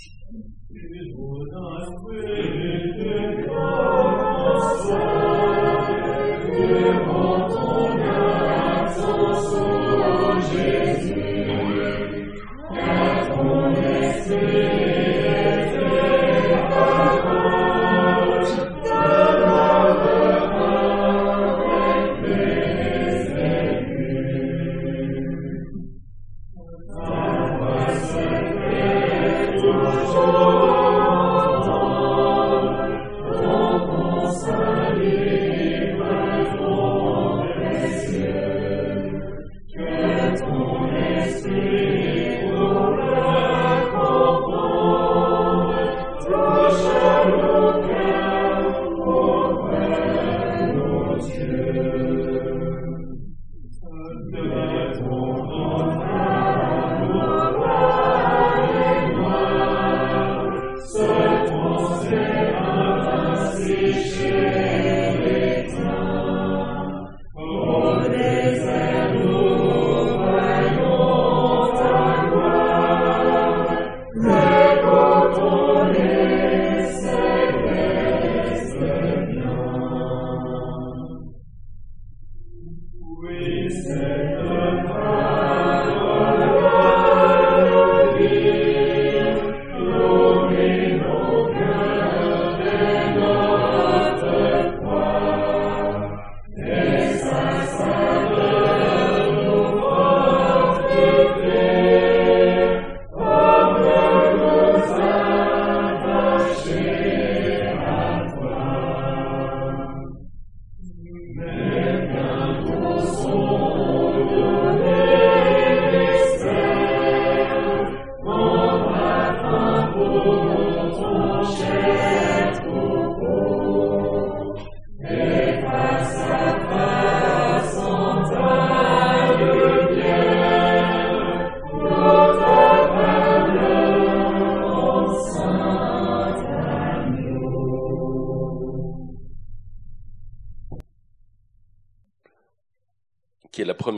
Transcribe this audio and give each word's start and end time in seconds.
is 0.00 1.12
what 1.16 1.48
I 1.54 1.88
will. 2.04 2.37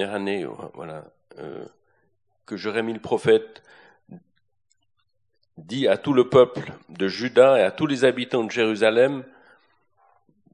Année, 0.00 0.44
euh, 0.44 0.50
voilà, 0.74 1.04
euh, 1.38 1.64
que 2.46 2.56
Jérémie 2.56 2.92
le 2.92 3.00
prophète 3.00 3.62
dit 5.56 5.88
à 5.88 5.98
tout 5.98 6.12
le 6.12 6.28
peuple 6.28 6.72
de 6.88 7.08
Juda 7.08 7.58
et 7.58 7.62
à 7.62 7.70
tous 7.70 7.86
les 7.86 8.04
habitants 8.04 8.44
de 8.44 8.50
Jérusalem, 8.50 9.24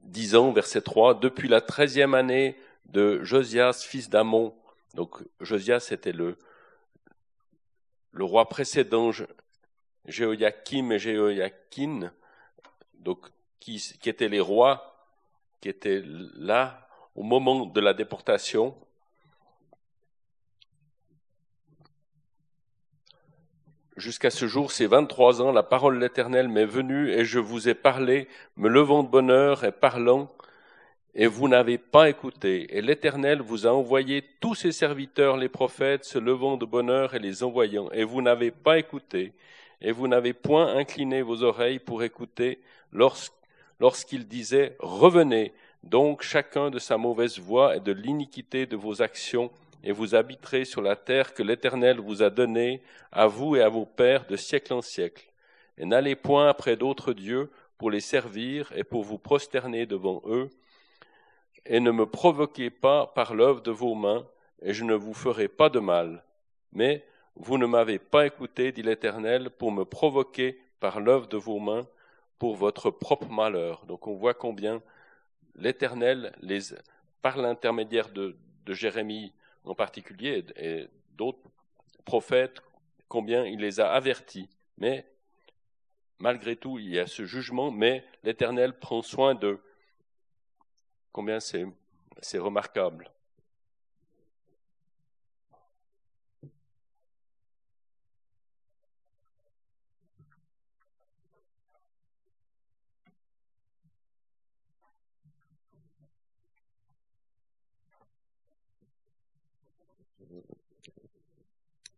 disant, 0.03 0.51
verset 0.51 0.81
3, 0.81 1.19
depuis 1.19 1.47
la 1.47 1.61
treizième 1.61 2.13
année 2.13 2.57
de 2.85 3.23
Josias, 3.23 3.85
fils 3.87 4.09
d'Amon. 4.09 4.53
Donc 4.95 5.23
Josias 5.41 5.89
était 5.91 6.11
le, 6.11 6.37
le 8.11 8.23
roi 8.23 8.49
précédent, 8.49 9.11
Jéhoiakim 10.05 10.91
et 10.91 10.99
Jéhoiakin, 10.99 12.11
donc 12.99 13.27
qui, 13.59 13.77
qui 13.99 14.09
étaient 14.09 14.29
les 14.29 14.39
rois 14.39 14.93
qui 15.61 15.69
étaient 15.69 16.01
là 16.05 16.87
au 17.15 17.23
moment 17.23 17.65
de 17.65 17.79
la 17.79 17.93
déportation. 17.93 18.75
Jusqu'à 23.97 24.29
ce 24.29 24.45
jour, 24.45 24.71
ces 24.71 24.85
vingt-trois 24.85 25.41
ans, 25.41 25.51
la 25.51 25.63
parole 25.63 25.95
de 25.95 26.01
l'Éternel 26.01 26.49
m'est 26.49 26.67
venue 26.67 27.09
et 27.09 27.25
je 27.25 27.39
vous 27.39 27.67
ai 27.67 27.73
parlé, 27.73 28.27
me 28.55 28.69
levant 28.69 29.01
de 29.01 29.09
bonheur 29.09 29.63
et 29.63 29.71
parlant, 29.71 30.31
et 31.15 31.25
vous 31.25 31.47
n'avez 31.47 31.79
pas 31.79 32.07
écouté. 32.07 32.77
Et 32.77 32.83
l'Éternel 32.83 33.41
vous 33.41 33.65
a 33.65 33.71
envoyé 33.71 34.23
tous 34.39 34.53
ses 34.53 34.71
serviteurs, 34.71 35.35
les 35.35 35.49
prophètes, 35.49 36.05
se 36.05 36.19
levant 36.19 36.57
de 36.57 36.65
bonheur 36.65 37.15
et 37.15 37.19
les 37.19 37.41
envoyant, 37.41 37.89
et 37.91 38.03
vous 38.03 38.21
n'avez 38.21 38.51
pas 38.51 38.77
écouté, 38.77 39.33
et 39.81 39.91
vous 39.91 40.07
n'avez 40.07 40.33
point 40.33 40.77
incliné 40.77 41.23
vos 41.23 41.41
oreilles 41.41 41.79
pour 41.79 42.03
écouter 42.03 42.59
lorsqu'ils 42.91 44.27
disaient 44.27 44.75
Revenez 44.77 45.53
donc 45.81 46.21
chacun 46.21 46.69
de 46.69 46.77
sa 46.77 46.97
mauvaise 46.97 47.39
voie 47.39 47.75
et 47.75 47.79
de 47.79 47.93
l'iniquité 47.93 48.67
de 48.67 48.75
vos 48.75 49.01
actions, 49.01 49.49
et 49.83 49.91
vous 49.91 50.15
habiterez 50.15 50.65
sur 50.65 50.81
la 50.81 50.95
terre 50.95 51.33
que 51.33 51.43
l'Éternel 51.43 51.99
vous 51.99 52.23
a 52.23 52.29
donnée, 52.29 52.81
à 53.11 53.27
vous 53.27 53.55
et 53.55 53.61
à 53.61 53.69
vos 53.69 53.85
pères, 53.85 54.25
de 54.27 54.35
siècle 54.35 54.73
en 54.73 54.81
siècle. 54.81 55.31
Et 55.77 55.85
n'allez 55.85 56.15
point 56.15 56.49
après 56.49 56.75
d'autres 56.75 57.13
dieux 57.13 57.49
pour 57.77 57.91
les 57.91 57.99
servir 57.99 58.71
et 58.75 58.83
pour 58.83 59.03
vous 59.03 59.19
prosterner 59.19 59.85
devant 59.85 60.21
eux, 60.25 60.49
et 61.65 61.79
ne 61.79 61.91
me 61.91 62.05
provoquez 62.05 62.69
pas 62.69 63.07
par 63.07 63.35
l'œuvre 63.35 63.61
de 63.61 63.71
vos 63.71 63.93
mains, 63.93 64.25
et 64.61 64.73
je 64.73 64.83
ne 64.83 64.95
vous 64.95 65.13
ferai 65.13 65.47
pas 65.47 65.69
de 65.69 65.79
mal. 65.79 66.23
Mais 66.71 67.05
vous 67.35 67.57
ne 67.57 67.65
m'avez 67.65 67.99
pas 67.99 68.25
écouté, 68.25 68.71
dit 68.71 68.81
l'Éternel, 68.81 69.49
pour 69.51 69.71
me 69.71 69.83
provoquer 69.83 70.59
par 70.79 70.99
l'œuvre 70.99 71.27
de 71.27 71.37
vos 71.37 71.59
mains, 71.59 71.85
pour 72.39 72.55
votre 72.55 72.89
propre 72.89 73.29
malheur. 73.29 73.85
Donc 73.85 74.07
on 74.07 74.15
voit 74.15 74.33
combien 74.33 74.81
l'Éternel, 75.55 76.33
par 77.21 77.37
l'intermédiaire 77.37 78.09
de, 78.09 78.35
de 78.65 78.73
Jérémie, 78.73 79.33
en 79.67 79.75
particulier 79.75 80.45
et 80.55 80.87
d'autres 81.15 81.49
prophètes, 82.05 82.61
combien 83.07 83.45
il 83.45 83.59
les 83.59 83.79
a 83.79 83.91
avertis. 83.91 84.49
Mais 84.77 85.05
malgré 86.19 86.55
tout, 86.55 86.79
il 86.79 86.89
y 86.89 86.99
a 86.99 87.07
ce 87.07 87.25
jugement, 87.25 87.71
mais 87.71 88.05
l'Éternel 88.23 88.77
prend 88.77 89.01
soin 89.01 89.35
d'eux. 89.35 89.61
Combien 91.11 91.39
c'est 91.39 92.37
remarquable. 92.37 93.11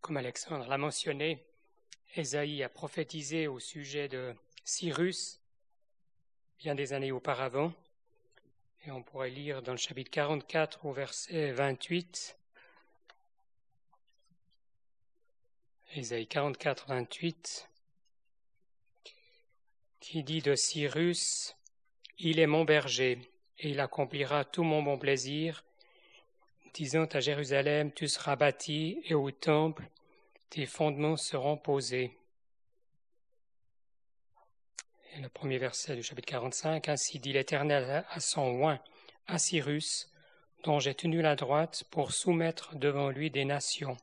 Comme 0.02 0.18
Alexandre 0.18 0.68
l'a 0.68 0.78
mentionné, 0.78 1.46
Esaïe 2.16 2.64
a 2.64 2.70
prophétisé 2.70 3.48
au 3.48 3.60
sujet 3.60 4.08
de 4.08 4.34
Cyrus 4.64 5.40
bien 6.60 6.76
des 6.76 6.94
années 6.94 7.12
auparavant. 7.12 7.74
Et 8.86 8.92
on 8.92 9.02
pourrait 9.04 9.30
lire 9.30 9.62
dans 9.62 9.72
le 9.72 9.78
chapitre 9.78 10.12
44 10.12 10.86
au 10.86 10.92
verset 10.92 11.52
28. 11.52 12.38
Ésaïe 15.96 16.28
44, 16.28 16.88
28, 16.88 17.70
qui 20.00 20.24
dit 20.24 20.42
de 20.42 20.56
Cyrus, 20.56 21.56
Il 22.20 22.40
est 22.40 22.48
mon 22.48 22.64
berger, 22.64 23.20
et 23.58 23.70
il 23.70 23.80
accomplira 23.80 24.46
tout 24.46 24.64
mon 24.64 24.84
bon 24.84 25.00
plaisir, 25.00 25.64
disant 26.74 27.06
à 27.06 27.20
Jérusalem, 27.20 27.92
Tu 27.92 28.08
seras 28.08 28.36
bâti, 28.36 29.02
et 29.06 29.14
au 29.14 29.32
temple, 29.32 29.90
tes 30.50 30.66
fondements 30.66 31.18
seront 31.18 31.58
posés. 31.58 32.16
le 35.18 35.28
premier 35.28 35.58
verset 35.58 35.96
du 35.96 36.04
chapitre 36.04 36.28
45. 36.30 36.88
Ainsi 36.88 37.20
dit 37.20 37.34
l'Éternel 37.34 38.06
à 38.10 38.20
son 38.20 38.64
oint, 38.64 38.80
à 39.28 39.38
Cyrus, 39.38 40.10
dont 40.64 40.80
j'ai 40.80 40.96
tenu 40.96 41.22
la 41.22 41.36
droite 41.36 41.84
pour 41.92 42.14
soumettre 42.14 42.76
devant 42.76 43.10
lui 43.10 43.30
des 43.30 43.44
nations. 43.44 43.98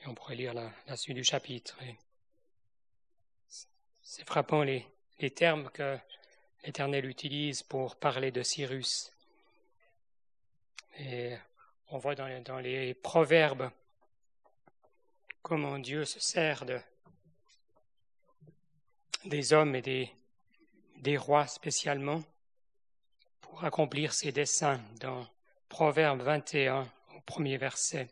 Et 0.00 0.06
on 0.06 0.14
pourrait 0.14 0.34
lire 0.34 0.52
la, 0.52 0.96
suite 0.96 1.14
du 1.14 1.22
chapitre. 1.22 1.78
C'est 4.02 4.26
frappant 4.26 4.62
les 4.64 4.84
termes 5.30 5.70
que 5.70 5.96
l'Éternel 6.64 7.06
utilise 7.06 7.62
pour 7.62 7.96
parler 7.96 8.30
de 8.30 8.42
Cyrus. 8.42 9.12
Et 10.98 11.34
on 11.88 11.98
voit 11.98 12.14
dans 12.14 12.58
les, 12.60 12.94
proverbes 12.94 13.70
comment 15.42 15.78
Dieu 15.78 16.04
se 16.04 16.20
sert 16.20 16.64
de, 16.64 16.78
des 19.24 19.52
hommes 19.52 19.74
et 19.74 19.82
des, 19.82 20.10
des 20.98 21.16
rois 21.16 21.46
spécialement 21.46 22.22
pour 23.40 23.64
accomplir 23.64 24.14
ses 24.14 24.32
desseins 24.32 24.80
dans 25.00 25.26
Proverbe 25.68 26.20
21 26.20 26.88
au 27.16 27.20
premier 27.22 27.56
verset. 27.56 28.08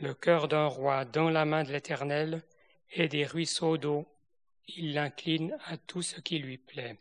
Le 0.00 0.12
cœur 0.12 0.48
d'un 0.48 0.66
roi 0.66 1.04
dans 1.04 1.30
la 1.30 1.44
main 1.44 1.64
de 1.64 1.72
l'Éternel 1.72 2.42
et 2.92 3.08
des 3.08 3.24
ruisseaux 3.24 3.78
d'eau, 3.78 4.06
il 4.68 4.94
l'incline 4.94 5.56
à 5.66 5.76
tout 5.76 6.02
ce 6.02 6.20
qui 6.20 6.38
lui 6.38 6.58
plaît. 6.58 6.98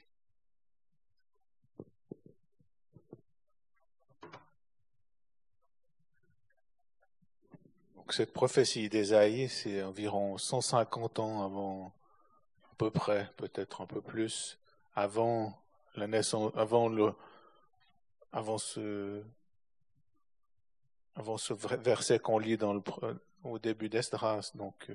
cette 8.14 8.34
prophétie 8.34 8.90
d'Ésaïe, 8.90 9.50
c'est 9.50 9.82
environ 9.82 10.38
150 10.38 11.20
ans 11.20 11.44
avant, 11.44 11.94
à 12.72 12.76
peu 12.78 12.92
près, 12.92 13.32
peut-être 13.38 13.82
un 13.82 13.88
peu 13.88 14.02
plus, 14.02 14.60
avant 14.96 15.60
la 15.96 16.08
naissance, 16.08 16.52
avant 16.56 16.90
le, 16.90 17.14
avant 18.32 18.60
ce, 18.60 19.24
avant 21.16 21.38
ce 21.38 21.54
verset 21.54 22.20
qu'on 22.20 22.38
lit 22.38 22.58
au 23.44 23.60
début 23.60 23.90
d'Esdras. 23.90 24.52
Donc, 24.54 24.92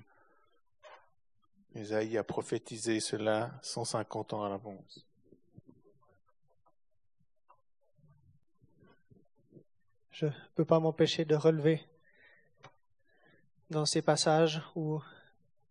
Ésaïe 1.75 2.19
a 2.19 2.25
prophétisé 2.25 3.01
cela 3.01 3.59
150 3.63 4.33
ans 4.33 4.45
à 4.45 4.49
l'avance. 4.49 5.07
Je 10.11 10.27
ne 10.27 10.33
peux 10.55 10.65
pas 10.65 10.81
m'empêcher 10.81 11.25
de 11.25 11.37
relever 11.37 11.87
dans 13.71 13.87
ces 13.87 14.03
passages 14.03 14.63
ou 14.75 15.01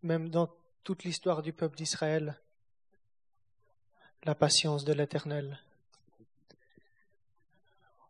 même 0.03 0.29
dans 0.29 0.49
toute 0.83 1.03
l'histoire 1.03 1.41
du 1.41 1.51
peuple 1.51 1.75
d'Israël 1.75 2.39
la 4.23 4.35
patience 4.35 4.83
de 4.83 4.93
l'Éternel. 4.93 5.59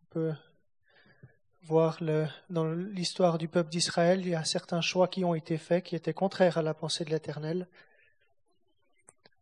On 0.02 0.06
peut 0.10 0.34
voir 1.68 1.98
le, 2.02 2.28
dans 2.50 2.66
l'histoire 2.66 3.38
du 3.38 3.50
peuple 3.50 3.70
d'Israël, 3.70 4.22
il 4.22 4.30
y 4.30 4.36
a 4.36 4.46
certains 4.46 4.80
choix 4.80 5.10
qui 5.10 5.26
ont 5.26 5.36
été 5.36 5.58
faits 5.58 5.84
qui 5.84 5.96
étaient 5.96 6.14
contraires 6.14 6.58
à 6.58 6.62
la 6.62 6.74
pensée 6.74 7.04
de 7.04 7.10
l'Éternel. 7.10 7.68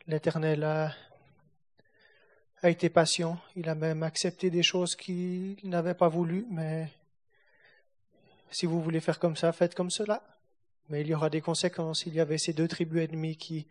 L'Éternel 0.07 0.63
a, 0.63 0.91
été 2.63 2.89
patient, 2.89 3.39
il 3.55 3.69
a 3.69 3.75
même 3.75 4.01
accepté 4.01 4.49
des 4.49 4.63
choses 4.63 4.95
qu'il 4.95 5.57
n'avait 5.63 5.93
pas 5.93 6.07
voulu, 6.07 6.47
mais 6.49 6.89
si 8.49 8.65
vous 8.65 8.81
voulez 8.81 9.01
faire 9.01 9.19
comme 9.19 9.35
ça, 9.35 9.51
faites 9.51 9.75
comme 9.75 9.91
cela. 9.91 10.23
Mais 10.89 11.01
il 11.01 11.07
y 11.07 11.13
aura 11.13 11.29
des 11.29 11.41
conséquences. 11.41 12.07
Il 12.07 12.15
y 12.15 12.19
avait 12.19 12.39
ces 12.39 12.53
deux 12.53 12.67
tribus 12.67 13.03
ennemies 13.03 13.37
qui 13.37 13.67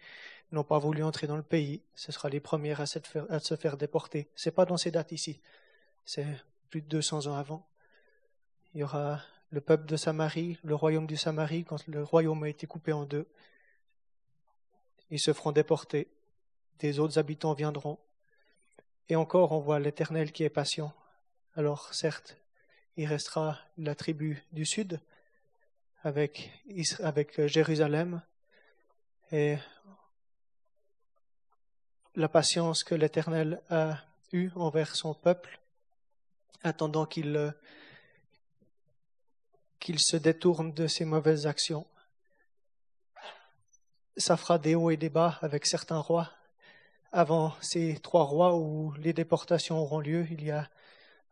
n'ont 0.52 0.62
pas 0.62 0.78
voulu 0.78 1.02
entrer 1.02 1.26
dans 1.26 1.36
le 1.36 1.42
pays. 1.42 1.82
Ce 1.96 2.12
sera 2.12 2.28
les 2.28 2.40
premières 2.40 2.80
à, 2.80 2.86
se 2.86 3.56
faire 3.56 3.76
déporter. 3.76 4.28
C'est 4.36 4.54
pas 4.54 4.64
dans 4.64 4.76
ces 4.76 4.92
dates 4.92 5.10
ici. 5.10 5.40
C'est 6.04 6.26
plus 6.70 6.82
de 6.82 6.88
200 6.88 7.26
ans 7.26 7.36
avant. 7.36 7.66
Il 8.74 8.80
y 8.80 8.82
aura 8.82 9.20
le 9.50 9.60
peuple 9.60 9.86
de 9.86 9.96
Samarie, 9.96 10.58
le 10.64 10.74
royaume 10.74 11.06
du 11.06 11.16
Samarie, 11.16 11.64
quand 11.64 11.86
le 11.86 12.02
royaume 12.02 12.42
a 12.42 12.48
été 12.48 12.66
coupé 12.66 12.92
en 12.92 13.04
deux. 13.04 13.28
Ils 15.10 15.20
se 15.20 15.32
feront 15.32 15.52
déporter. 15.52 16.08
Des 16.80 16.98
autres 16.98 17.20
habitants 17.20 17.54
viendront. 17.54 18.00
Et 19.08 19.14
encore, 19.14 19.52
on 19.52 19.60
voit 19.60 19.78
l'Éternel 19.78 20.32
qui 20.32 20.42
est 20.42 20.50
patient. 20.50 20.92
Alors, 21.54 21.94
certes, 21.94 22.36
il 22.96 23.06
restera 23.06 23.60
la 23.78 23.94
tribu 23.94 24.42
du 24.50 24.66
sud, 24.66 25.00
avec, 26.02 26.50
avec 26.98 27.38
euh, 27.38 27.46
Jérusalem 27.46 28.22
et 29.30 29.56
la 32.16 32.28
patience 32.28 32.82
que 32.82 32.96
l'Éternel 32.96 33.62
a 33.70 33.98
eue 34.32 34.50
envers 34.56 34.96
son 34.96 35.14
peuple, 35.14 35.60
attendant 36.64 37.06
qu'il 37.06 37.36
euh, 37.36 37.52
qu'il 39.84 40.00
se 40.00 40.16
détourne 40.16 40.72
de 40.72 40.86
ses 40.86 41.04
mauvaises 41.04 41.46
actions. 41.46 41.86
Ça 44.16 44.36
fera 44.36 44.58
des 44.58 44.74
hauts 44.74 44.90
et 44.90 44.96
des 44.96 45.10
bas 45.10 45.38
avec 45.42 45.66
certains 45.66 45.98
rois. 45.98 46.32
Avant 47.12 47.54
ces 47.60 47.98
trois 47.98 48.24
rois 48.24 48.56
où 48.56 48.94
les 48.94 49.12
déportations 49.12 49.78
auront 49.78 50.00
lieu, 50.00 50.26
il 50.30 50.42
y 50.42 50.50
a 50.50 50.70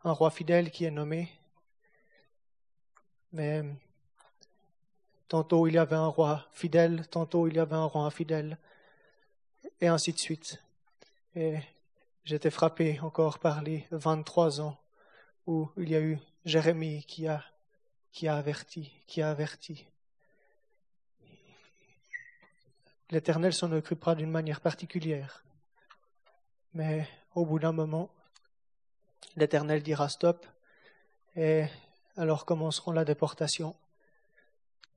un 0.05 0.13
roi 0.13 0.31
fidèle 0.31 0.71
qui 0.71 0.85
est 0.85 0.91
nommé. 0.91 1.33
Mais 3.33 3.65
Tantôt 5.33 5.67
il 5.67 5.73
y 5.73 5.79
avait 5.79 5.97
un 5.97 6.09
roi 6.09 6.47
fidèle, 6.53 7.09
tantôt 7.09 7.49
il 7.49 7.55
y 7.55 7.59
avait 7.59 7.75
un 7.75 7.87
roi 7.87 8.03
infidèle, 8.03 8.59
et 9.81 9.87
ainsi 9.87 10.13
de 10.13 10.19
suite. 10.19 10.63
Et 11.35 11.57
j'étais 12.23 12.51
frappé 12.51 13.01
encore 13.01 13.39
par 13.39 13.63
les 13.63 13.87
23 13.93 14.61
ans 14.61 14.77
où 15.47 15.71
il 15.79 15.89
y 15.89 15.97
a 15.97 16.01
eu 16.03 16.19
Jérémie 16.45 17.07
qui 17.07 17.27
a, 17.29 17.43
qui 18.12 18.29
a 18.29 18.37
averti, 18.37 18.93
qui 19.06 19.23
a 19.23 19.31
averti. 19.31 19.87
L'Éternel 23.11 23.53
s'en 23.53 23.73
occupera 23.73 24.14
d'une 24.14 24.31
manière 24.31 24.61
particulière. 24.61 25.44
Mais 26.75 27.09
au 27.35 27.44
bout 27.44 27.59
d'un 27.59 27.73
moment, 27.73 28.11
l'Éternel 29.37 29.82
dira 29.82 30.08
stop, 30.08 30.46
et 31.37 31.65
alors 32.17 32.44
commenceront 32.44 32.93
la 32.93 33.05
déportation 33.05 33.75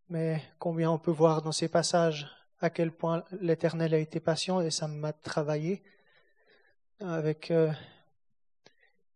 mais 0.10 0.42
combien 0.60 0.92
on 0.92 1.00
peut 1.00 1.12
voir 1.12 1.42
dans 1.42 1.51
ces 1.51 1.68
passages 1.68 2.28
à 2.62 2.70
quel 2.70 2.92
point 2.92 3.24
l'Éternel 3.42 3.94
a 3.94 3.98
été 3.98 4.20
patient 4.20 4.62
et 4.62 4.72
ça 4.72 4.88
m'a 4.88 5.13
travaillé 5.13 5.84
avec 7.00 7.51
euh, 7.51 7.72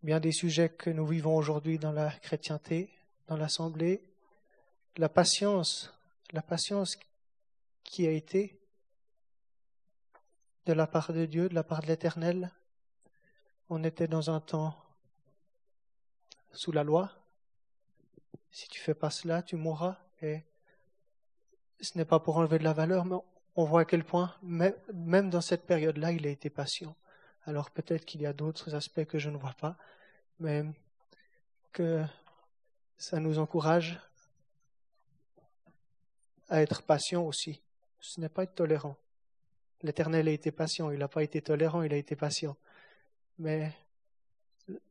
bien 0.03 0.19
des 0.19 0.31
sujets 0.31 0.69
que 0.69 0.89
nous 0.89 1.05
vivons 1.05 1.35
aujourd'hui 1.35 1.77
dans 1.79 1.91
la 1.91 2.11
chrétienté, 2.11 2.89
dans 3.29 3.37
l'assemblée, 3.37 4.03
la 4.97 5.07
patience, 5.07 5.93
la 6.31 6.41
patience 6.41 6.97
qui 7.83 8.07
a 8.07 8.11
été 8.11 8.59
de 10.65 10.73
la 10.73 10.87
part 10.87 11.13
de 11.13 11.25
Dieu, 11.25 11.47
de 11.47 11.53
la 11.53 11.63
part 11.63 11.81
de 11.81 11.87
l'Éternel. 11.87 12.51
On 13.69 13.83
était 13.83 14.07
dans 14.07 14.31
un 14.31 14.39
temps 14.39 14.75
sous 16.51 16.71
la 16.71 16.83
loi. 16.83 17.11
Si 18.49 18.67
tu 18.67 18.81
fais 18.81 18.95
pas 18.95 19.11
cela, 19.11 19.43
tu 19.43 19.55
mourras. 19.57 19.97
Et 20.23 20.43
ce 21.79 21.95
n'est 21.99 22.05
pas 22.05 22.19
pour 22.19 22.37
enlever 22.37 22.57
de 22.57 22.63
la 22.63 22.73
valeur, 22.73 23.05
mais 23.05 23.17
on 23.55 23.63
voit 23.63 23.81
à 23.81 23.85
quel 23.85 24.03
point, 24.03 24.35
même 24.41 25.29
dans 25.29 25.41
cette 25.41 25.67
période-là, 25.67 26.11
il 26.13 26.25
a 26.25 26.31
été 26.31 26.49
patient. 26.49 26.95
Alors 27.45 27.69
peut-être 27.69 28.05
qu'il 28.05 28.21
y 28.21 28.25
a 28.25 28.33
d'autres 28.33 28.73
aspects 28.73 29.05
que 29.05 29.19
je 29.19 29.29
ne 29.29 29.37
vois 29.37 29.53
pas, 29.53 29.77
mais 30.39 30.65
que 31.71 32.03
ça 32.99 33.19
nous 33.19 33.39
encourage 33.39 33.97
à 36.49 36.61
être 36.61 36.83
patient 36.83 37.23
aussi. 37.23 37.61
Ce 38.01 38.19
n'est 38.19 38.29
pas 38.29 38.43
être 38.43 38.53
tolérant. 38.53 38.97
L'Éternel 39.81 40.27
a 40.27 40.31
été 40.31 40.51
patient, 40.51 40.91
il 40.91 40.99
n'a 40.99 41.07
pas 41.07 41.23
été 41.23 41.41
tolérant, 41.41 41.81
il 41.81 41.93
a 41.93 41.97
été 41.97 42.15
patient. 42.15 42.57
Mais 43.39 43.71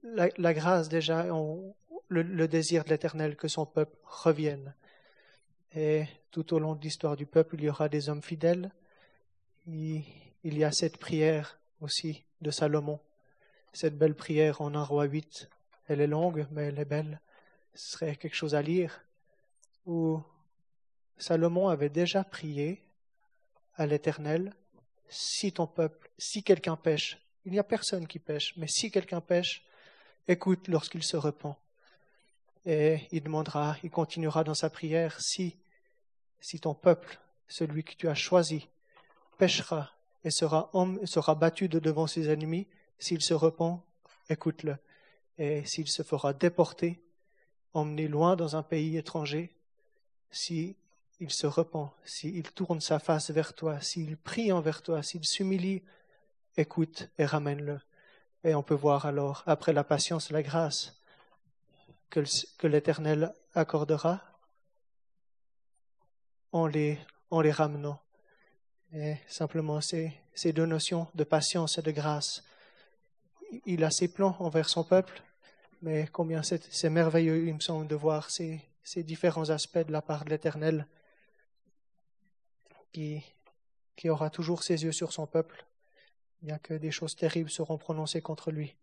la, 0.02 0.54
grâce 0.54 0.88
déjà, 0.88 1.26
le 2.08 2.48
désir 2.48 2.84
de 2.84 2.88
l'Éternel 2.88 3.36
que 3.36 3.48
son 3.48 3.66
peuple 3.66 3.96
revienne, 4.04 4.74
et 5.74 6.06
tout 6.30 6.54
au 6.54 6.58
long 6.58 6.74
de 6.74 6.80
l'histoire 6.80 7.16
du 7.16 7.26
peuple, 7.26 7.56
il 7.56 7.64
y 7.64 7.68
aura 7.68 7.90
des 7.90 8.08
hommes 8.08 8.22
fidèles. 8.22 8.72
Il 9.66 10.02
y 10.42 10.64
a 10.64 10.72
cette 10.72 10.96
prière 10.96 11.58
aussi 11.82 12.24
de 12.40 12.50
Salomon. 12.50 13.00
Cette 13.74 13.98
belle 13.98 14.14
prière 14.14 14.62
en 14.62 14.74
un 14.74 14.82
roi 14.82 15.04
8. 15.04 15.50
Elle 15.88 16.00
est 16.00 16.06
longue, 16.06 16.46
mais 16.50 16.64
elle 16.64 16.78
est 16.78 16.86
belle. 16.86 17.20
Ce 17.78 17.92
serait 17.92 18.16
quelque 18.16 18.34
chose 18.34 18.56
à 18.56 18.60
lire. 18.60 19.04
Où 19.86 20.20
Salomon 21.16 21.68
avait 21.68 21.88
déjà 21.88 22.24
prié 22.24 22.82
à 23.76 23.86
l'Éternel 23.86 24.52
si 25.08 25.52
ton 25.52 25.68
peuple, 25.68 26.10
si 26.18 26.42
quelqu'un 26.42 26.74
pêche, 26.74 27.18
il 27.44 27.52
n'y 27.52 27.58
a 27.60 27.62
personne 27.64 28.08
qui 28.08 28.18
pêche, 28.18 28.52
mais 28.56 28.66
si 28.66 28.90
quelqu'un 28.90 29.20
pêche, 29.20 29.64
écoute 30.26 30.66
lorsqu'il 30.66 31.04
se 31.04 31.16
repent. 31.16 31.56
Et 32.66 33.06
il 33.12 33.22
demandera, 33.22 33.76
il 33.84 33.90
continuera 33.90 34.42
dans 34.42 34.54
sa 34.54 34.70
prière, 34.70 35.20
si, 35.20 35.56
si 36.40 36.58
ton 36.58 36.74
peuple, 36.74 37.20
celui 37.46 37.84
que 37.84 37.94
tu 37.94 38.08
as 38.08 38.14
choisi, 38.16 38.68
péchera 39.38 39.92
et 40.24 40.32
sera, 40.32 40.68
homme, 40.72 41.06
sera 41.06 41.36
battu 41.36 41.68
de 41.68 41.78
devant 41.78 42.08
ses 42.08 42.28
ennemis, 42.28 42.66
s'il 42.98 43.22
se 43.22 43.34
repent, 43.34 43.80
écoute-le. 44.28 44.78
Et 45.38 45.64
s'il 45.64 45.86
se 45.86 46.02
fera 46.02 46.32
déporter, 46.32 47.00
emmener 47.78 48.08
loin 48.08 48.36
dans 48.36 48.56
un 48.56 48.62
pays 48.62 48.96
étranger, 48.96 49.54
s'il 50.30 50.74
se 51.28 51.46
repent, 51.46 51.92
s'il 52.04 52.50
tourne 52.52 52.80
sa 52.80 52.98
face 52.98 53.30
vers 53.30 53.54
toi, 53.54 53.80
s'il 53.80 54.16
prie 54.16 54.52
envers 54.52 54.82
toi, 54.82 55.02
s'il 55.02 55.24
s'humilie, 55.24 55.82
écoute 56.56 57.08
et 57.18 57.24
ramène-le. 57.24 57.80
Et 58.44 58.54
on 58.54 58.62
peut 58.62 58.74
voir 58.74 59.06
alors, 59.06 59.42
après 59.46 59.72
la 59.72 59.84
patience, 59.84 60.30
la 60.30 60.42
grâce 60.42 60.98
que, 62.10 62.66
l'Éternel 62.66 63.32
accordera 63.54 64.20
en 66.52 66.66
les, 66.66 66.98
en 67.30 67.40
les 67.40 67.50
ramenant. 67.50 68.00
Et 68.92 69.16
simplement 69.26 69.80
ces 69.80 70.52
deux 70.52 70.66
notions 70.66 71.08
de 71.14 71.24
patience 71.24 71.78
et 71.78 71.82
de 71.82 71.90
grâce. 71.90 72.44
Il 73.66 73.84
a 73.84 73.90
ses 73.90 74.08
plans 74.08 74.36
envers 74.40 74.68
son 74.68 74.84
peuple, 74.84 75.22
mais 75.82 76.08
combien 76.12 76.42
c'est 76.42 76.90
merveilleux, 76.90 77.46
il 77.46 77.54
me 77.54 77.60
semble, 77.60 77.86
de 77.86 77.94
voir 77.94 78.30
ces, 78.30 78.60
différents 78.96 79.50
aspects 79.50 79.78
de 79.78 79.92
la 79.92 80.02
part 80.02 80.24
de 80.24 80.30
l'Éternel 80.30 80.86
qui, 82.92 83.22
qui 83.96 84.08
aura 84.08 84.30
toujours 84.30 84.62
ses 84.62 84.84
yeux 84.84 84.92
sur 84.92 85.12
son 85.12 85.26
peuple, 85.26 85.64
bien 86.42 86.58
que 86.58 86.74
des 86.74 86.90
choses 86.90 87.16
terribles 87.16 87.50
seront 87.50 87.78
prononcées 87.78 88.22
contre 88.22 88.50
lui. 88.50 88.74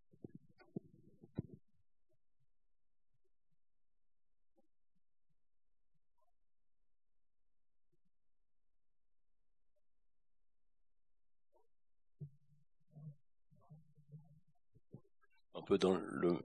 Un 15.55 15.61
peu 15.61 15.77
dans 15.77 15.95
le, 15.95 16.39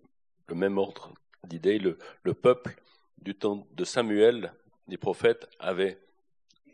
le 0.51 0.57
même 0.57 0.79
ordre 0.79 1.15
d'idées, 1.45 1.79
le, 1.79 1.97
le, 2.25 2.35
peuple 2.35 2.77
du 3.19 3.35
temps 3.35 3.67
de 3.71 3.85
Samuel, 3.85 4.53
des 4.89 4.99
prophètes, 4.99 5.49
avait, 5.59 5.99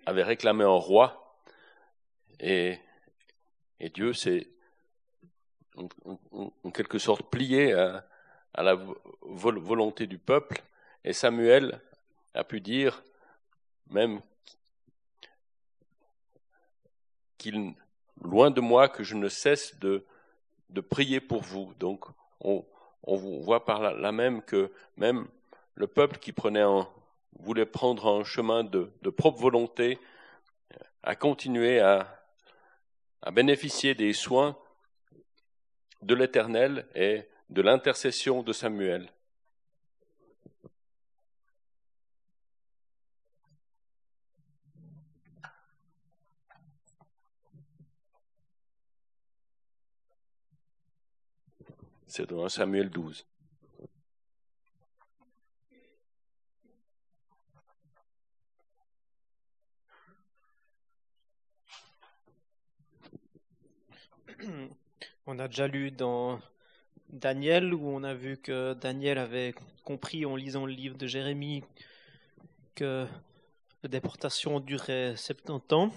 réclamé 0.06 0.64
un 0.64 0.68
roi. 0.68 1.38
Et, 2.40 2.78
Dieu 3.94 4.12
s'est 4.14 4.48
en, 5.76 6.70
quelque 6.70 6.98
sorte 6.98 7.30
plié 7.30 7.74
à, 7.74 8.06
à 8.54 8.62
la 8.62 8.78
volonté 9.22 10.06
du 10.06 10.18
peuple. 10.18 10.62
Et 11.04 11.12
Samuel 11.12 11.80
a 12.34 12.42
pu 12.42 12.60
dire 12.60 13.02
même 13.90 14.20
qu'il 17.36 17.74
loin 18.22 18.50
de 18.50 18.60
moi 18.60 18.88
que 18.88 19.04
je 19.04 19.14
ne 19.14 19.28
cesse 19.28 19.78
de, 19.78 20.04
de 20.70 20.80
prier 20.80 21.20
pour 21.20 21.42
vous. 21.42 21.74
Donc 21.78 22.06
on, 22.40 22.64
on 23.06 23.16
voit 23.16 23.64
par 23.64 23.80
là, 23.80 24.12
même 24.12 24.42
que 24.42 24.72
même 24.96 25.28
le 25.74 25.86
peuple 25.86 26.18
qui 26.18 26.32
prenait 26.32 26.62
un, 26.62 26.88
voulait 27.38 27.66
prendre 27.66 28.06
un 28.08 28.24
chemin 28.24 28.64
de, 28.64 28.90
propre 29.16 29.40
volonté 29.40 29.98
a 31.02 31.14
continué 31.14 31.80
à 31.80 32.20
bénéficier 33.32 33.94
des 33.94 34.12
soins 34.12 34.56
de 36.02 36.14
l'Éternel 36.14 36.86
et 36.94 37.22
de 37.50 37.62
l'intercession 37.62 38.42
de 38.42 38.52
Samuel. 38.52 39.08
C'est 52.06 52.28
dans 52.28 52.48
Samuel 52.48 52.88
12. 52.90 53.26
On 65.26 65.38
a 65.38 65.48
déjà 65.48 65.66
lu 65.66 65.90
dans 65.90 66.40
Daniel 67.10 67.74
où 67.74 67.88
on 67.88 68.04
a 68.04 68.14
vu 68.14 68.36
que 68.36 68.74
Daniel 68.74 69.18
avait 69.18 69.54
compris 69.84 70.24
en 70.24 70.36
lisant 70.36 70.66
le 70.66 70.72
livre 70.72 70.96
de 70.96 71.06
Jérémie 71.06 71.64
que 72.74 73.06
la 73.82 73.88
déportation 73.88 74.60
durait 74.60 75.16
70 75.16 75.74
ans 75.74 75.90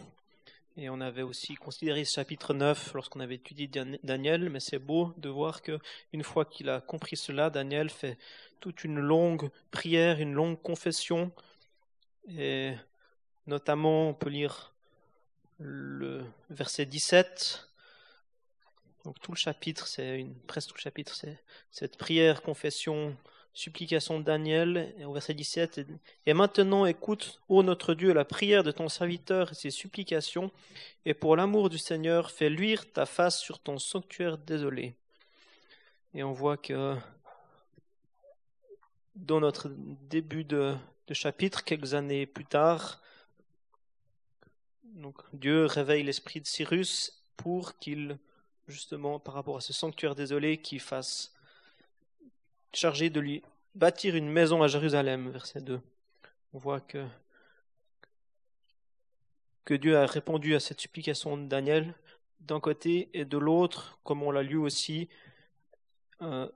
et 0.81 0.89
on 0.89 1.01
avait 1.01 1.23
aussi 1.23 1.55
considéré 1.55 2.05
ce 2.05 2.13
chapitre 2.13 2.53
9 2.53 2.93
lorsqu'on 2.93 3.19
avait 3.19 3.35
étudié 3.35 3.69
Daniel, 4.01 4.49
mais 4.49 4.61
c'est 4.61 4.79
beau 4.79 5.13
de 5.17 5.27
voir 5.27 5.61
que 5.61 5.77
une 6.13 6.23
fois 6.23 6.45
qu'il 6.45 6.69
a 6.69 6.79
compris 6.79 7.17
cela, 7.17 7.49
Daniel 7.49 7.89
fait 7.89 8.17
toute 8.61 8.85
une 8.85 8.97
longue 8.97 9.49
prière, 9.71 10.21
une 10.21 10.31
longue 10.31 10.61
confession. 10.61 11.33
Et 12.29 12.73
notamment, 13.45 14.07
on 14.07 14.13
peut 14.13 14.29
lire 14.29 14.73
le 15.57 16.23
verset 16.49 16.85
17. 16.85 17.69
Donc 19.03 19.19
tout 19.19 19.33
le 19.33 19.37
chapitre, 19.37 19.85
c'est 19.85 20.25
presque 20.47 20.69
tout 20.69 20.77
le 20.77 20.81
chapitre, 20.81 21.13
c'est 21.13 21.43
cette 21.71 21.97
prière, 21.97 22.41
confession, 22.41 23.17
supplication 23.59 24.19
de 24.19 24.23
Daniel, 24.23 24.95
au 25.05 25.11
verset 25.11 25.33
17, 25.33 25.81
et 26.25 26.33
maintenant 26.33 26.85
écoute, 26.85 27.41
ô 27.49 27.61
notre 27.61 27.93
Dieu, 27.93 28.13
la 28.13 28.23
prière 28.23 28.63
de 28.63 28.71
ton 28.71 28.87
serviteur 28.87 29.51
et 29.51 29.55
ses 29.55 29.69
supplications, 29.69 30.49
et 31.05 31.13
pour 31.13 31.35
l'amour 31.35 31.69
du 31.69 31.77
Seigneur, 31.77 32.31
fais 32.31 32.49
luire 32.49 32.89
ta 32.93 33.05
face 33.05 33.37
sur 33.37 33.59
ton 33.59 33.77
sanctuaire 33.77 34.37
désolé. 34.37 34.95
Et 36.13 36.23
on 36.23 36.31
voit 36.31 36.55
que 36.55 36.95
dans 39.15 39.41
notre 39.41 39.69
début 40.09 40.45
de, 40.45 40.73
chapitre, 41.11 41.65
quelques 41.65 41.95
années 41.95 42.25
plus 42.25 42.45
tard, 42.45 43.01
donc 44.83 45.17
Dieu 45.33 45.65
réveille 45.65 46.03
l'esprit 46.03 46.39
de 46.39 46.47
Cyrus 46.47 47.25
pour 47.35 47.77
qu'il, 47.77 48.19
justement, 48.69 49.19
par 49.19 49.33
rapport 49.33 49.57
à 49.57 49.61
ce 49.61 49.73
sanctuaire 49.73 50.15
désolé, 50.15 50.61
qu'il 50.61 50.79
fasse 50.79 51.33
chargé 52.79 53.09
de 53.09 53.19
lui 53.19 53.43
bâtir 53.75 54.15
une 54.15 54.29
maison 54.29 54.63
à 54.63 54.67
Jérusalem, 54.67 55.29
verset 55.29 55.59
2. 55.59 55.81
On 56.53 56.57
voit 56.57 56.79
que, 56.79 57.05
que 59.65 59.73
Dieu 59.73 59.97
a 59.97 60.05
répondu 60.05 60.55
à 60.55 60.61
cette 60.61 60.79
supplication 60.79 61.37
de 61.37 61.45
Daniel 61.45 61.93
d'un 62.39 62.61
côté 62.61 63.09
et 63.13 63.25
de 63.25 63.37
l'autre, 63.37 63.99
comme 64.03 64.23
on 64.23 64.31
l'a 64.31 64.43
lu 64.43 64.55
aussi, 64.55 65.09
euh, 66.21 66.49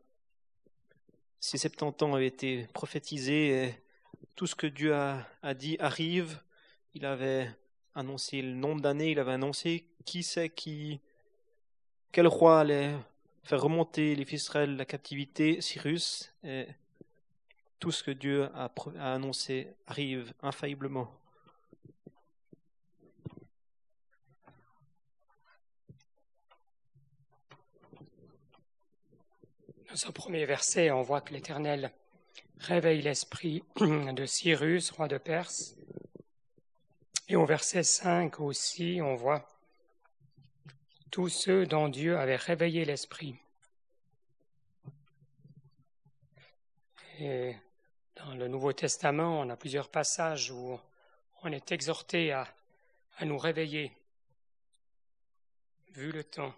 ces 1.41 1.57
70 1.57 2.05
ans 2.05 2.13
avaient 2.13 2.27
été 2.27 2.67
prophétisés 2.73 3.65
et 3.65 3.75
tout 4.35 4.47
ce 4.47 4.55
que 4.55 4.67
Dieu 4.67 4.95
a, 4.95 5.27
a 5.41 5.53
dit 5.53 5.75
arrive. 5.79 6.41
Il 6.93 7.05
avait 7.05 7.49
annoncé 7.95 8.41
le 8.41 8.53
nombre 8.53 8.81
d'années, 8.81 9.11
il 9.11 9.19
avait 9.19 9.33
annoncé 9.33 9.85
qui 10.05 10.23
c'est 10.23 10.49
qui, 10.49 11.01
quel 12.13 12.27
roi 12.27 12.61
allait 12.61 12.95
faire 13.43 13.61
remonter 13.61 14.15
les 14.15 14.25
fils 14.25 14.49
de 14.51 14.77
la 14.77 14.85
captivité, 14.85 15.61
Cyrus, 15.61 16.33
et 16.43 16.67
tout 17.79 17.91
ce 17.91 18.03
que 18.03 18.11
Dieu 18.11 18.45
a, 18.55 18.71
a 18.97 19.13
annoncé 19.13 19.67
arrive 19.87 20.33
infailliblement. 20.41 21.11
Dans 29.89 29.97
ce 29.97 30.11
premier 30.11 30.45
verset, 30.45 30.89
on 30.89 31.03
voit 31.03 31.21
que 31.21 31.33
l'Éternel 31.33 31.93
réveille 32.57 33.01
l'esprit 33.01 33.63
de 33.79 34.25
Cyrus, 34.25 34.89
roi 34.89 35.07
de 35.07 35.17
Perse. 35.17 35.75
Et 37.27 37.35
au 37.35 37.45
verset 37.45 37.83
5 37.83 38.39
aussi, 38.39 39.01
on 39.03 39.15
voit 39.15 39.52
tous 41.13 41.29
ceux 41.29 41.67
dont 41.67 41.89
Dieu 41.89 42.17
avait 42.17 42.37
réveillé 42.37 42.85
l'esprit. 42.85 43.35
Et 47.19 47.55
dans 48.15 48.33
le 48.33 48.47
Nouveau 48.47 48.73
Testament, 48.73 49.41
on 49.41 49.49
a 49.51 49.55
plusieurs 49.55 49.89
passages 49.89 50.49
où 50.49 50.79
on 51.43 51.51
est 51.51 51.71
exhorté 51.71 52.31
à, 52.31 52.51
à 53.17 53.25
nous 53.25 53.37
réveiller, 53.37 53.95
vu 55.91 56.11
le 56.11 56.23
temps. 56.23 56.55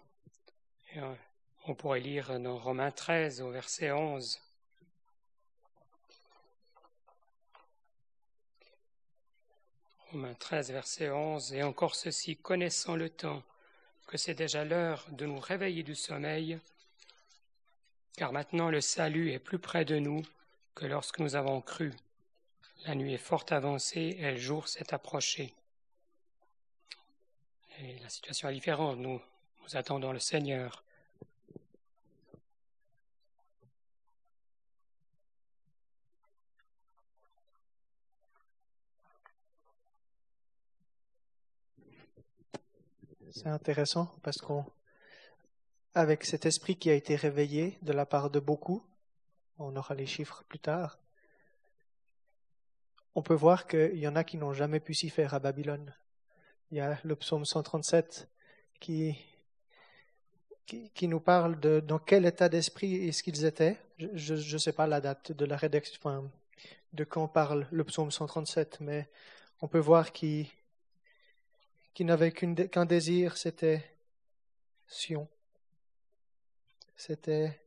On 1.66 1.74
pourrait 1.74 2.00
lire 2.00 2.40
dans 2.40 2.56
Romains 2.56 2.92
13 2.92 3.42
au 3.42 3.50
verset 3.50 3.92
11. 3.92 4.40
Romains 10.12 10.34
13, 10.34 10.70
verset 10.70 11.10
11, 11.10 11.52
et 11.52 11.62
encore 11.62 11.94
ceci, 11.94 12.38
connaissant 12.38 12.96
le 12.96 13.10
temps, 13.10 13.42
que 14.06 14.16
c'est 14.16 14.34
déjà 14.34 14.64
l'heure 14.64 15.06
de 15.10 15.26
nous 15.26 15.40
réveiller 15.40 15.82
du 15.82 15.94
sommeil, 15.94 16.58
car 18.16 18.32
maintenant 18.32 18.70
le 18.70 18.80
salut 18.80 19.32
est 19.32 19.38
plus 19.38 19.58
près 19.58 19.84
de 19.84 19.98
nous 19.98 20.22
que 20.74 20.86
lorsque 20.86 21.18
nous 21.18 21.36
avons 21.36 21.60
cru, 21.60 21.92
la 22.86 22.94
nuit 22.94 23.14
est 23.14 23.18
fort 23.18 23.44
avancée 23.50 24.16
et 24.18 24.30
le 24.30 24.36
jour 24.36 24.68
s'est 24.68 24.94
approché. 24.94 25.54
La 28.02 28.08
situation 28.08 28.48
est 28.48 28.54
différente. 28.54 28.98
Nous, 28.98 29.20
nous 29.62 29.76
attendons 29.76 30.12
le 30.12 30.18
Seigneur. 30.18 30.82
C'est 43.36 43.48
intéressant 43.48 44.10
parce 44.22 44.38
qu'on, 44.38 44.64
avec 45.92 46.24
cet 46.24 46.46
esprit 46.46 46.76
qui 46.76 46.88
a 46.88 46.94
été 46.94 47.16
réveillé 47.16 47.76
de 47.82 47.92
la 47.92 48.06
part 48.06 48.30
de 48.30 48.40
beaucoup, 48.40 48.82
on 49.58 49.76
aura 49.76 49.94
les 49.94 50.06
chiffres 50.06 50.42
plus 50.48 50.58
tard, 50.58 50.98
on 53.14 53.20
peut 53.20 53.34
voir 53.34 53.66
qu'il 53.66 53.98
y 53.98 54.08
en 54.08 54.16
a 54.16 54.24
qui 54.24 54.38
n'ont 54.38 54.54
jamais 54.54 54.80
pu 54.80 54.94
s'y 54.94 55.10
faire 55.10 55.34
à 55.34 55.38
Babylone. 55.38 55.94
Il 56.70 56.78
y 56.78 56.80
a 56.80 56.98
le 57.04 57.14
psaume 57.14 57.44
137 57.44 58.26
qui, 58.80 59.14
qui, 60.64 61.06
nous 61.06 61.20
parle 61.20 61.60
de 61.60 61.80
dans 61.80 61.98
quel 61.98 62.24
état 62.24 62.48
d'esprit 62.48 63.06
est-ce 63.06 63.22
qu'ils 63.22 63.44
étaient. 63.44 63.76
Je 63.98 64.54
ne 64.54 64.58
sais 64.58 64.72
pas 64.72 64.86
la 64.86 65.02
date 65.02 65.32
de 65.32 65.44
la 65.44 65.58
rédaction, 65.58 66.30
de 66.94 67.04
quand 67.04 67.28
parle 67.28 67.68
le 67.70 67.84
psaume 67.84 68.10
137, 68.10 68.80
mais 68.80 69.10
on 69.60 69.68
peut 69.68 69.78
voir 69.78 70.12
qu'ils 70.12 70.48
qui 71.96 72.04
n'avait 72.04 72.30
qu'un 72.30 72.84
désir, 72.84 73.38
c'était 73.38 73.82
Sion. 74.86 75.26
C'était, 76.94 77.58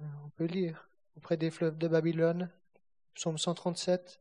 on 0.00 0.28
peut 0.36 0.44
lire, 0.44 0.88
auprès 1.16 1.36
des 1.36 1.50
fleuves 1.50 1.76
de 1.76 1.88
Babylone, 1.88 2.48
psaume 3.14 3.38
137, 3.38 4.20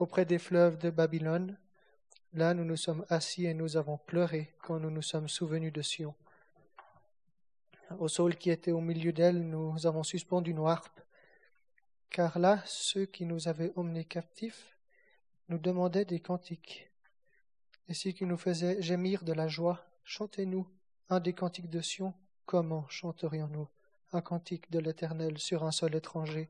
auprès 0.00 0.24
des 0.24 0.40
fleuves 0.40 0.76
de 0.76 0.90
Babylone, 0.90 1.56
là 2.32 2.52
nous 2.52 2.64
nous 2.64 2.76
sommes 2.76 3.06
assis 3.08 3.46
et 3.46 3.54
nous 3.54 3.76
avons 3.76 3.98
pleuré 3.98 4.52
quand 4.60 4.80
nous 4.80 4.90
nous 4.90 5.02
sommes 5.02 5.28
souvenus 5.28 5.72
de 5.72 5.82
Sion. 5.82 6.16
Au 8.00 8.08
sol 8.08 8.34
qui 8.34 8.50
était 8.50 8.72
au 8.72 8.80
milieu 8.80 9.12
d'elle, 9.12 9.48
nous 9.48 9.86
avons 9.86 10.02
suspendu 10.02 10.52
nos 10.52 10.66
harpes, 10.66 11.00
car 12.10 12.40
là, 12.40 12.60
ceux 12.66 13.06
qui 13.06 13.24
nous 13.24 13.46
avaient 13.46 13.72
emmenés 13.76 14.04
captifs 14.04 14.71
nous 15.52 15.58
demandait 15.58 16.06
des 16.06 16.18
cantiques. 16.18 16.90
Et 17.88 17.94
ce 17.94 18.08
qui 18.08 18.24
nous 18.24 18.38
faisait 18.38 18.80
gémir 18.80 19.22
de 19.22 19.34
la 19.34 19.48
joie, 19.48 19.84
chantez-nous 20.02 20.66
un 21.10 21.20
des 21.20 21.34
cantiques 21.34 21.68
de 21.68 21.82
Sion. 21.82 22.14
Comment 22.46 22.88
chanterions-nous 22.88 23.68
un 24.12 24.22
cantique 24.22 24.70
de 24.70 24.78
l'Éternel 24.78 25.36
sur 25.36 25.64
un 25.64 25.70
sol 25.70 25.94
étranger? 25.94 26.48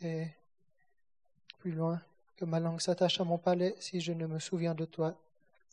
Et 0.00 0.28
plus 1.58 1.72
loin, 1.72 2.00
que 2.36 2.46
ma 2.46 2.58
langue 2.58 2.80
s'attache 2.80 3.20
à 3.20 3.24
mon 3.24 3.36
palais 3.36 3.74
si 3.78 4.00
je 4.00 4.14
ne 4.14 4.26
me 4.26 4.38
souviens 4.38 4.74
de 4.74 4.86
toi, 4.86 5.14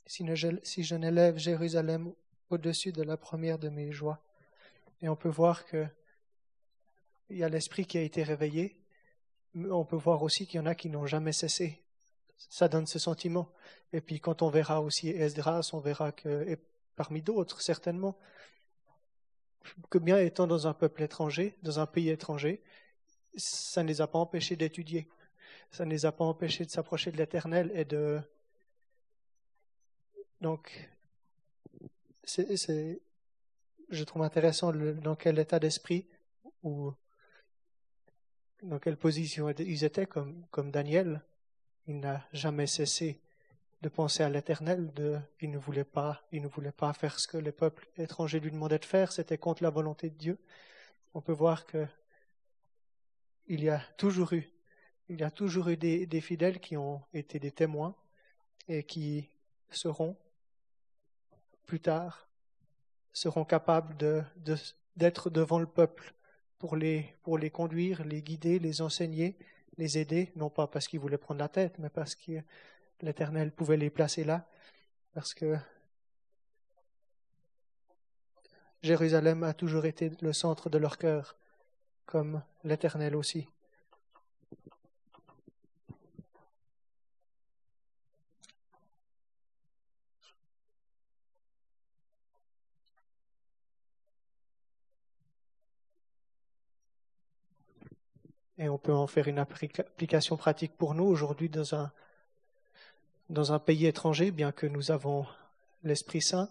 si, 0.06 0.26
si 0.64 0.84
je 0.84 0.96
n'élève 0.96 1.38
Jérusalem 1.38 2.12
au-dessus 2.50 2.92
de 2.92 3.04
la 3.04 3.16
première 3.16 3.58
de 3.58 3.70
mes 3.70 3.94
joies. 3.94 4.20
Et 5.02 5.08
on 5.08 5.16
peut 5.16 5.30
voir 5.30 5.66
que 5.66 5.88
il 7.30 7.38
y 7.38 7.44
a 7.44 7.50
l'esprit 7.50 7.86
qui 7.86 7.98
a 7.98 8.02
été 8.02 8.22
réveillé, 8.22 8.76
on 9.56 9.86
peut 9.86 9.96
voir 9.96 10.24
aussi 10.24 10.46
qu'il 10.46 10.60
y 10.60 10.64
en 10.64 10.66
a 10.66 10.76
qui 10.76 10.90
n'ont 10.90 11.06
jamais 11.06 11.32
cessé. 11.32 11.82
Ça 12.38 12.68
donne 12.68 12.88
ce 12.88 13.00
sentiment. 13.00 13.50
Et 13.94 14.02
puis 14.02 14.20
quand 14.20 14.42
on 14.42 14.50
verra 14.50 14.82
aussi 14.82 15.10
Esdras, 15.10 15.70
on 15.74 15.80
verra 15.80 16.12
que, 16.12 16.48
et 16.50 16.58
parmi 16.96 17.22
d'autres 17.22 17.62
certainement, 17.62 18.18
que 19.90 19.98
bien 19.98 20.20
étant 20.20 20.48
dans 20.48 20.68
un 20.68 20.74
peuple 20.74 21.04
étranger, 21.04 21.56
dans 21.64 21.80
un 21.80 21.86
pays 21.86 22.10
étranger, 22.10 22.62
ça 23.36 23.84
ne 23.84 23.88
les 23.88 24.02
a 24.02 24.08
pas 24.08 24.20
empêchés 24.20 24.56
d'étudier. 24.56 25.08
Ça 25.72 25.86
ne 25.86 25.92
les 25.92 26.06
a 26.06 26.12
pas 26.12 26.26
empêchés 26.26 26.66
de 26.66 26.72
s'approcher 26.72 27.12
de 27.12 27.18
l'éternel 27.18 27.72
et 27.74 27.86
de. 27.86 28.22
Donc, 30.42 30.90
c'est, 32.24 33.02
je 33.90 34.04
trouve 34.04 34.24
intéressant 34.24 34.72
dans 34.72 35.16
quel 35.16 35.40
état 35.40 35.60
d'esprit 35.60 36.08
ou 36.64 36.94
dans 38.66 38.80
quelle 38.80 38.98
position 38.98 39.50
ils 39.50 39.84
étaient, 39.84 40.06
comme, 40.06 40.72
Daniel. 40.72 41.22
Il 41.88 42.00
n'a 42.00 42.26
jamais 42.34 42.68
cessé 42.68 43.22
de 43.82 43.90
penser 43.90 44.24
à 44.24 44.30
l'éternel, 44.30 44.92
de, 44.94 45.20
il 45.40 45.52
ne 45.52 45.58
voulait 45.58 45.84
pas, 45.84 46.24
il 46.32 46.46
voulait 46.48 46.72
pas 46.72 46.92
faire 46.94 47.20
ce 47.20 47.28
que 47.28 47.38
les 47.38 47.52
peuples 47.52 47.88
étrangers 47.98 48.40
lui 48.40 48.50
demandaient 48.50 48.80
de 48.80 48.86
faire, 48.86 49.12
c'était 49.12 49.38
contre 49.38 49.62
la 49.62 49.70
volonté 49.70 50.10
de 50.10 50.16
Dieu. 50.16 50.40
On 51.14 51.22
peut 51.22 51.34
voir 51.34 51.66
que 51.66 51.86
il 53.48 53.64
y 53.64 53.70
a 53.70 53.80
toujours 53.98 54.34
eu, 54.34 55.78
des, 55.78 56.22
fidèles 56.22 56.60
qui 56.60 56.78
ont 56.78 57.04
été 57.14 57.40
des 57.40 57.52
témoins 57.52 57.96
et 58.68 58.84
qui 58.84 59.30
seront 59.70 60.18
plus 61.68 61.80
tard 61.80 62.28
seront 63.14 63.46
capables 63.46 63.96
d'être 64.96 65.30
devant 65.30 65.60
le 65.60 65.68
peuple 65.68 66.16
pour 66.66 66.78
les, 66.78 67.14
pour 67.22 67.38
les 67.38 67.52
conduire, 67.52 68.04
les 68.06 68.24
guider, 68.24 68.58
les 68.58 68.82
enseigner, 68.82 69.38
les 69.78 70.00
aider, 70.00 70.32
non 70.36 70.50
pas 70.50 70.66
parce 70.66 70.88
qu'ils 70.88 71.00
voulaient 71.00 71.20
prendre 71.20 71.40
la 71.40 71.48
tête, 71.48 71.78
mais 71.78 71.90
parce 71.90 72.16
que 72.16 72.42
l'Éternel 73.02 73.52
pouvait 73.52 73.78
les 73.78 73.92
placer 73.92 74.24
là, 74.24 74.48
parce 75.14 75.36
que 75.36 75.58
Jérusalem 78.82 79.44
a 79.44 79.54
toujours 79.54 79.86
été 79.86 80.12
le 80.22 80.34
centre 80.34 80.72
de 80.72 80.80
leur 80.80 80.98
cœur, 80.98 81.36
comme 82.08 82.42
l'Éternel 82.64 83.16
aussi. 83.16 83.48
Et 98.58 98.70
on 98.70 98.78
peut 98.78 98.94
en 98.94 99.08
faire 99.08 99.28
une 99.28 99.40
application 99.40 100.38
pratique 100.38 100.76
pour 100.78 100.94
nous 100.96 101.06
aujourd'hui 101.06 101.50
dans 101.50 101.76
un, 101.76 101.92
dans 103.30 103.52
un 103.52 103.60
pays 103.60 103.86
étranger, 103.86 104.32
bien 104.32 104.52
que 104.52 104.66
nous 104.66 104.92
avons 104.92 105.26
l'Esprit 105.84 106.22
Saint, 106.22 106.50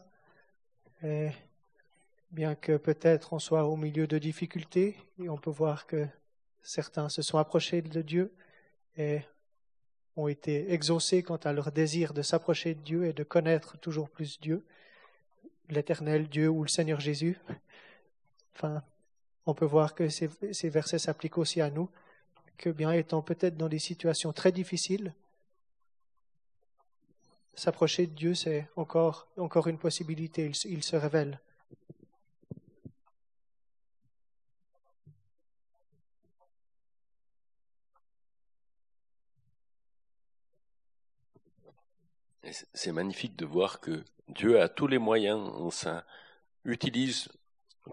et 1.03 1.31
bien 2.31 2.55
que 2.55 2.77
peut-être 2.77 3.33
on 3.33 3.39
soit 3.39 3.65
au 3.65 3.77
milieu 3.77 4.07
de 4.07 4.19
difficultés, 4.19 4.97
et 5.23 5.29
on 5.29 5.39
peut 5.39 5.51
voir 5.51 5.87
que 5.87 6.07
certains 6.63 7.09
se 7.09 7.23
sont 7.23 7.39
approchés 7.39 7.83
de 7.83 8.03
Dieu 8.03 8.33
et 8.97 9.21
ont 10.17 10.29
été 10.29 10.73
exaucés 10.73 11.23
quant 11.23 11.37
à 11.37 11.53
leur 11.53 11.73
désir 11.73 12.15
de 12.15 12.23
s'approcher 12.23 12.75
de 12.75 12.81
Dieu 12.81 13.05
et 13.07 13.13
de 13.13 13.25
connaître 13.25 13.79
toujours 13.79 14.09
plus 14.09 14.41
Dieu, 14.41 14.65
l'éternel 15.69 16.29
Dieu 16.29 16.49
ou 16.49 16.63
le 16.63 16.69
Seigneur 16.69 17.01
Jésus. 17.01 17.39
Enfin, 18.55 18.83
on 19.47 19.55
peut 19.55 19.65
voir 19.65 19.95
que 19.95 20.09
ces, 20.09 20.29
versets 20.69 20.99
s'appliquent 20.99 21.39
aussi 21.39 21.61
à 21.61 21.71
nous, 21.71 21.91
que 22.57 22.71
bien 22.71 22.93
étant 22.93 23.23
peut-être 23.23 23.57
dans 23.57 23.69
des 23.69 23.79
situations 23.79 24.33
très 24.33 24.53
difficiles, 24.53 25.15
s'approcher 27.55 28.07
de 28.07 28.13
Dieu, 28.13 28.35
c'est 28.35 28.69
encore, 28.77 29.29
encore 29.37 29.69
une 29.69 29.79
possibilité, 29.79 30.51
il, 30.65 30.83
se 30.83 30.97
révèle. 30.97 31.41
C'est 42.73 42.93
magnifique 42.93 43.37
de 43.37 43.47
voir 43.47 43.81
que 43.81 44.05
Dieu 44.29 44.61
a 44.61 44.69
tous 44.69 44.87
les 44.87 44.99
moyens, 44.99 45.51
ça 45.73 46.05
utilise 46.65 47.29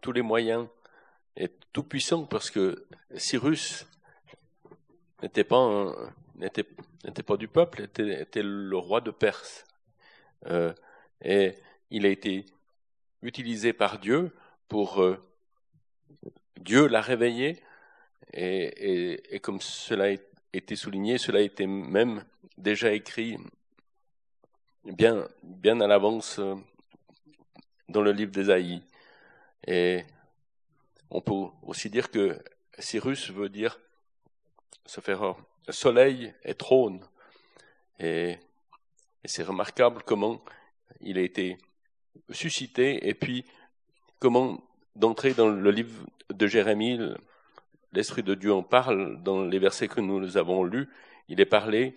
tous 0.02 0.12
les 0.12 0.22
moyens 0.22 0.68
est 1.36 1.54
tout 1.74 1.84
puissant 1.84 2.26
parce 2.26 2.50
que 2.50 2.86
Cyrus 3.16 3.86
n'était 5.22 5.44
pas 5.44 5.94
du 7.38 7.48
peuple, 7.48 7.84
était, 7.84 8.22
était 8.22 8.44
le 8.44 8.78
roi 8.78 9.02
de 9.02 9.12
Perse, 9.12 9.66
euh, 10.48 10.74
et 11.22 11.56
il 11.90 12.06
a 12.06 12.10
été 12.10 12.46
utilisé 13.22 13.74
par 13.74 14.00
Dieu 14.00 14.36
pour 14.68 15.02
euh, 15.02 15.18
Dieu 16.60 16.88
l'a 16.88 17.02
réveillé 17.02 17.62
et, 18.34 19.40
comme 19.42 19.62
cela 19.62 20.06
a 20.06 20.16
été 20.54 20.76
souligné, 20.76 21.18
cela 21.18 21.40
a 21.40 21.42
été 21.42 21.68
même 21.68 22.24
déjà 22.58 22.94
écrit 22.94 23.38
bien 24.86 25.28
bien 25.44 25.80
à 25.82 25.88
l'avance 25.88 26.40
euh, 26.40 26.56
dans 27.90 28.02
le 28.02 28.12
livre 28.12 28.32
d'Ésaïe. 28.32 28.82
Et 29.68 30.04
on 31.12 31.22
peut 31.22 31.34
aussi 31.62 31.90
dire 31.90 32.10
que 32.10 32.42
Cyrus 32.80 33.32
veut 33.32 33.50
dire 33.50 33.80
se 34.86 35.02
faire 35.02 35.36
soleil 35.70 36.34
et 36.44 36.56
trône. 36.56 37.02
Et, 38.00 38.40
c'est 39.26 39.44
remarquable 39.44 40.02
comment 40.04 40.42
il 41.02 41.20
a 41.20 41.22
été 41.22 41.60
suscité 42.32 43.08
et 43.08 43.14
puis 43.14 43.46
comment 44.18 44.64
d'entrer 44.96 45.36
dans 45.36 45.50
le 45.50 45.70
livre 45.70 46.08
de 46.32 46.48
Jérémie. 46.48 47.00
L'Esprit 47.94 48.24
de 48.24 48.34
Dieu 48.34 48.54
en 48.54 48.64
parle 48.64 49.22
dans 49.22 49.46
les 49.46 49.60
versets 49.60 49.90
que 49.90 50.00
nous 50.00 50.38
avons 50.38 50.64
lus. 50.64 50.90
Il 51.28 51.40
est 51.40 51.46
parlé, 51.46 51.94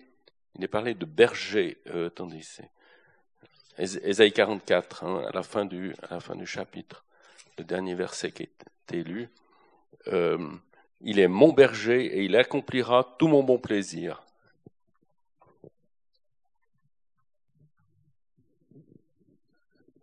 de 0.55 1.05
berger. 1.05 1.77
Euh, 1.87 2.07
attendez, 2.07 2.41
c'est 2.41 2.69
Ésaïe 3.77 4.31
44, 4.31 5.03
hein, 5.03 5.25
à 5.27 5.31
la 5.31 5.41
fin 5.41 5.65
du 5.65 5.95
chapitre, 6.45 7.05
le 7.57 7.63
dernier 7.63 7.95
verset 7.95 8.31
qui 8.31 8.49
est 8.91 9.03
lu. 9.03 9.29
Euh, 10.07 10.37
il 11.01 11.19
est 11.19 11.27
mon 11.27 11.53
berger 11.53 12.05
et 12.05 12.23
il 12.23 12.35
accomplira 12.35 13.15
tout 13.19 13.27
mon 13.27 13.43
bon 13.43 13.59
plaisir. 13.59 14.23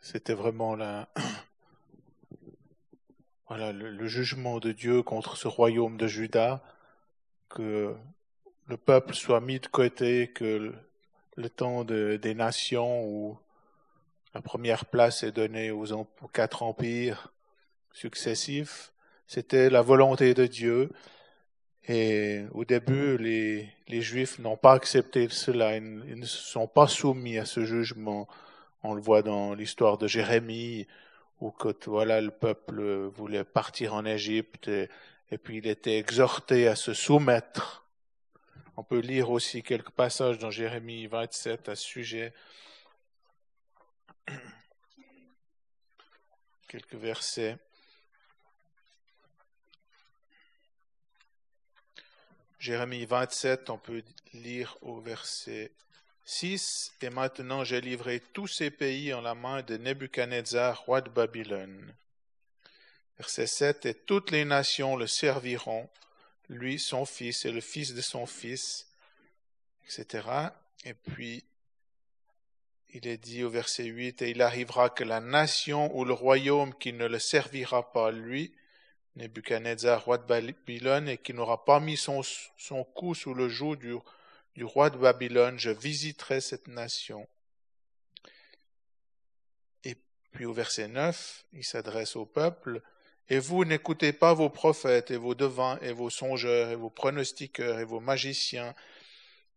C'était 0.01 0.35
vraiment 0.35 0.75
la, 0.75 1.09
voilà, 3.49 3.73
le, 3.73 4.07
jugement 4.07 4.59
de 4.59 4.73
Dieu 4.73 5.03
contre 5.03 5.37
ce 5.37 5.49
royaume 5.49 5.97
de 5.97 6.07
Juda, 6.07 6.63
que 7.49 7.95
le 8.67 8.77
peuple 8.77 9.15
soit 9.15 9.41
mis 9.41 9.61
de 9.61 9.69
côté, 9.69 10.33
que 10.33 10.75
le, 11.37 11.51
temps 11.51 11.85
des 11.85 12.35
nations 12.35 13.07
où 13.07 13.39
la 14.35 14.43
première 14.43 14.87
place 14.87 15.23
est 15.23 15.33
donnée 15.33 15.71
aux 15.71 15.87
quatre 16.33 16.63
empires 16.63 17.33
successifs, 17.93 18.93
c'était 19.27 19.71
la 19.71 19.83
volonté 19.83 20.35
de 20.35 20.47
Dieu. 20.47 20.91
Et 21.89 22.45
au 22.53 22.65
début, 22.65 23.19
les, 23.19 24.01
Juifs 24.01 24.39
n'ont 24.39 24.57
pas 24.57 24.73
accepté 24.73 25.29
cela, 25.29 25.77
ils, 25.77 26.19
ne 26.19 26.27
sont 26.27 26.67
pas 26.67 26.87
soumis 26.87 27.39
à 27.39 27.45
ce 27.45 27.65
jugement. 27.65 28.29
On 28.83 28.95
le 28.95 29.01
voit 29.01 29.23
dans 29.23 29.55
l'histoire 29.55 29.99
de 29.99 30.07
Jérémie, 30.07 30.87
où 31.41 31.53
voilà, 31.87 32.21
le 32.21 32.31
peuple 32.31 33.09
voulait 33.09 33.45
partir 33.45 33.95
en 33.95 34.05
Égypte 34.05 34.69
et, 34.69 34.89
et 35.31 35.39
puis 35.39 35.59
il 35.59 35.67
était 35.67 35.99
exhorté 35.99 36.69
à 36.69 36.77
se 36.77 36.93
soumettre. 36.93 37.87
On 38.77 38.85
peut 38.85 39.01
lire 39.01 39.31
aussi 39.31 39.63
quelques 39.63 39.91
passages 39.91 40.39
dans 40.39 40.51
Jérémie 40.51 41.07
27 41.07 41.71
à 41.71 41.75
ce 41.75 41.85
sujet. 41.85 42.35
Quelques 46.69 46.95
versets. 46.95 47.57
Jérémie 52.63 53.07
27, 53.07 53.71
on 53.71 53.79
peut 53.79 54.05
lire 54.35 54.79
au 54.83 55.01
verset 55.01 55.73
6. 56.25 56.93
Et 57.01 57.11
maintenant 57.11 57.65
j'ai 57.65 57.81
livré 57.81 58.21
tous 58.21 58.47
ces 58.47 58.71
pays 58.71 59.13
en 59.13 59.21
la 59.21 59.35
main 59.35 59.63
de 59.63 59.77
Nebuchadnezzar, 59.77 60.81
roi 60.85 61.01
de 61.01 61.11
Babylone. 61.11 61.93
Verset 63.19 63.49
7. 63.49 63.87
Et 63.87 63.95
toutes 63.95 64.31
les 64.31 64.45
nations 64.45 64.95
le 64.95 65.09
serviront, 65.09 65.91
lui, 66.49 66.79
son 66.79 67.05
fils 67.05 67.47
et 67.47 67.51
le 67.51 67.61
fils 67.61 67.95
de 67.95 68.01
son 68.01 68.27
fils, 68.27 68.87
etc. 69.85 70.29
Et 70.85 70.95
puis, 70.95 71.43
il 72.91 73.09
est 73.09 73.19
dit 73.19 73.43
au 73.43 73.51
verset 73.51 73.87
8, 73.87 74.23
Et 74.23 74.31
il 74.31 74.41
arrivera 74.41 74.89
que 74.89 75.03
la 75.03 75.19
nation 75.19 75.93
ou 75.99 76.05
le 76.05 76.13
royaume 76.13 76.75
qui 76.79 76.93
ne 76.93 77.09
le 77.09 77.19
servira 77.19 77.91
pas, 77.91 78.13
lui, 78.13 78.55
Nebuchadnezzar, 79.17 80.05
roi 80.05 80.19
de 80.19 80.27
Babylone, 80.27 81.09
et 81.09 81.19
qui 81.19 81.35
n'aura 81.35 81.65
pas 81.65 81.81
mis 81.81 81.97
son, 81.97 82.23
son 82.57 82.85
cou 82.85 83.15
sous 83.15 83.35
le 83.35 83.49
joug 83.49 83.77
du, 83.77 83.95
du 84.55 84.65
roi 84.65 84.91
de 84.91 84.97
Babylone, 84.97 85.59
je 85.59 85.71
visiterai 85.71 86.41
cette 86.41 86.69
nation. 86.69 87.29
Et 89.85 89.97
puis 90.33 90.45
au 90.47 90.53
verset 90.53 90.89
9, 90.89 91.45
il 91.53 91.65
s'adresse 91.65 92.17
au 92.17 92.27
peuple, 92.27 92.83
et 93.29 93.39
vous 93.39 93.65
n'écoutez 93.65 94.13
pas 94.13 94.35
vos 94.35 94.51
prophètes 94.51 95.11
et 95.11 95.17
vos 95.17 95.35
devins 95.35 95.79
et 95.81 95.93
vos 95.93 96.11
songeurs 96.11 96.71
et 96.71 96.77
vos 96.77 96.91
pronostiqueurs 96.91 97.79
et 97.79 97.85
vos 97.85 98.01
magiciens 98.01 98.75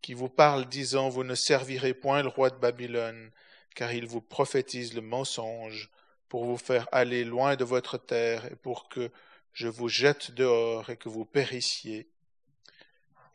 qui 0.01 0.13
vous 0.13 0.29
parlent 0.29 0.67
disant 0.67 1.09
vous 1.09 1.23
ne 1.23 1.35
servirez 1.35 1.93
point 1.93 2.21
le 2.21 2.29
roi 2.29 2.51
de 2.51 2.57
Babylone, 2.57 3.31
car 3.73 3.91
il 3.91 4.05
vous 4.05 4.21
prophétise 4.21 4.93
le 4.93 5.01
mensonge 5.01 5.89
pour 6.29 6.45
vous 6.45 6.57
faire 6.57 6.87
aller 6.91 7.23
loin 7.23 7.55
de 7.55 7.63
votre 7.63 7.97
terre 7.97 8.45
et 8.45 8.55
pour 8.55 8.87
que 8.87 9.11
je 9.55 9.69
vous 9.69 9.87
jette 9.87 10.31
dehors 10.31 10.89
et 10.89 10.97
que 10.97 11.07
vous 11.07 11.23
périssiez. 11.23 12.09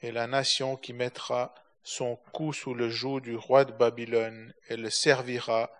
Et 0.02 0.12
la 0.12 0.26
nation 0.26 0.76
qui 0.76 0.92
mettra 0.92 1.54
son 1.82 2.16
cou 2.32 2.52
sous 2.52 2.74
le 2.74 2.90
joug 2.90 3.20
du 3.20 3.34
roi 3.34 3.64
de 3.64 3.72
Babylone 3.72 4.52
et 4.68 4.76
le 4.76 4.90
servira, 4.90 5.70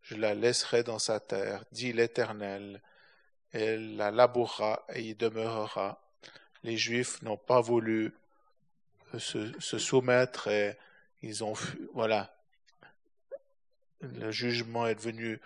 je 0.00 0.14
la 0.14 0.34
laisserai 0.34 0.82
dans 0.82 0.98
sa 0.98 1.20
terre, 1.20 1.64
dit 1.70 1.92
l'Éternel. 1.92 2.80
Elle 3.52 3.96
la 3.96 4.10
labourera 4.10 4.86
et 4.94 5.02
y 5.02 5.14
demeurera. 5.14 6.02
Les 6.62 6.78
Juifs 6.78 7.20
n'ont 7.20 7.36
pas 7.36 7.60
voulu 7.60 8.14
se, 9.18 9.78
soumettre 9.78 10.48
et 10.48 10.78
ils 11.20 11.44
ont, 11.44 11.52
voilà, 11.92 12.34
le 14.00 14.30
jugement 14.30 14.86
est 14.86 14.98
venu 14.98 15.40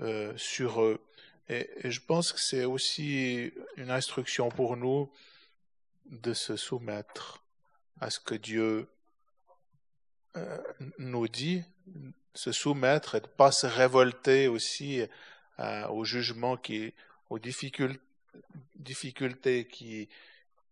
euh, 0.00 0.36
sur 0.36 0.82
eux. 0.82 1.00
Et, 1.48 1.68
je 1.84 2.00
pense 2.00 2.32
que 2.32 2.40
c'est 2.40 2.64
aussi 2.64 3.52
une 3.76 3.90
instruction 3.90 4.48
pour 4.48 4.76
nous 4.76 5.10
de 6.06 6.32
se 6.34 6.56
soumettre 6.56 7.42
à 8.00 8.10
ce 8.10 8.20
que 8.20 8.34
Dieu 8.34 8.88
euh, 10.36 10.58
nous 10.98 11.28
dit, 11.28 11.62
se 12.34 12.52
soumettre 12.52 13.14
et 13.14 13.20
de 13.20 13.26
ne 13.26 13.32
pas 13.32 13.52
se 13.52 13.66
révolter 13.66 14.48
aussi 14.48 15.02
euh, 15.58 15.88
au 15.88 16.04
jugement 16.04 16.56
qui, 16.56 16.92
aux 17.30 17.38
difficultés, 17.38 18.00
difficultés 18.74 19.66
qui, 19.66 20.08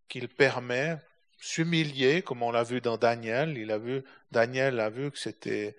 qu'il 0.08 0.28
permet, 0.28 0.98
s'humilier, 1.38 2.22
comme 2.22 2.42
on 2.42 2.50
l'a 2.50 2.62
vu 2.62 2.80
dans 2.80 2.96
Daniel. 2.96 3.56
Il 3.58 3.70
a 3.70 3.78
vu, 3.78 4.02
Daniel 4.30 4.80
a 4.80 4.90
vu 4.90 5.10
que 5.10 5.18
c'était 5.18 5.76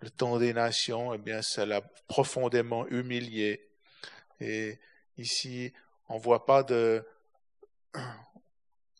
le 0.00 0.10
temps 0.10 0.38
des 0.38 0.52
nations, 0.52 1.12
et 1.12 1.16
eh 1.16 1.18
bien, 1.18 1.42
ça 1.42 1.64
l'a 1.64 1.80
profondément 2.08 2.86
humilié. 2.88 3.68
Et 4.42 4.78
ici, 5.18 5.72
on 6.08 6.18
voit 6.18 6.44
pas 6.44 6.62
de. 6.62 7.04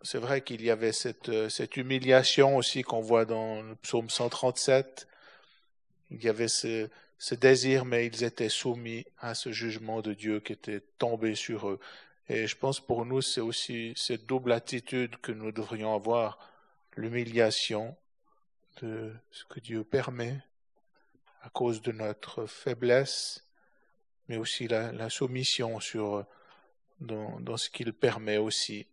C'est 0.05 0.18
vrai 0.18 0.42
qu'il 0.42 0.62
y 0.62 0.70
avait 0.70 0.92
cette, 0.92 1.48
cette 1.48 1.76
humiliation 1.76 2.57
aussi 2.57 2.83
qu'on 2.83 3.00
voit 3.00 3.24
dans 3.24 3.62
le 3.62 3.76
psaume 3.76 4.11
137. 4.11 5.07
Il 6.11 6.24
y 6.24 6.28
avait 6.28 6.48
ce, 6.48 6.88
ce 7.18 7.37
désir, 7.37 7.85
mais 7.85 8.07
ils 8.07 8.24
étaient 8.24 8.48
soumis 8.48 9.07
à 9.18 9.37
ce 9.37 9.52
jugement 9.52 10.00
de 10.00 10.12
Dieu 10.12 10.40
qui 10.40 10.55
était 10.55 10.83
tombé 10.98 11.37
sur 11.37 11.68
eux. 11.68 11.78
Et 12.28 12.48
je 12.48 12.57
pense 12.57 12.81
pour 12.81 13.05
nous, 13.05 13.22
c'est 13.22 13.40
aussi 13.40 13.92
cette 13.94 14.26
double 14.26 14.50
attitude 14.50 15.16
que 15.18 15.31
nous 15.31 15.52
devrions 15.52 15.94
avoir, 15.94 16.38
l'humiliation 16.96 17.96
de 18.81 19.12
ce 19.31 19.44
que 19.44 19.61
Dieu 19.61 19.85
permet 19.85 20.42
à 21.42 21.50
cause 21.50 21.81
de 21.81 21.92
notre 21.92 22.46
faiblesse 22.46 23.44
mais 24.33 24.38
aussi 24.38 24.66
la, 24.66 25.11
soumission 25.11 25.79
sur, 25.79 26.25
dans, 27.01 27.38
dans 27.40 27.59
ce 27.59 27.68
qu'il 27.68 27.92
permet 27.92 28.38
aussi. 28.38 28.87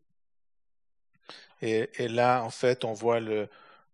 Et, 1.61 1.87
là, 2.09 2.43
en 2.43 2.49
fait, 2.49 2.83
on 2.83 2.91
voit 2.91 3.21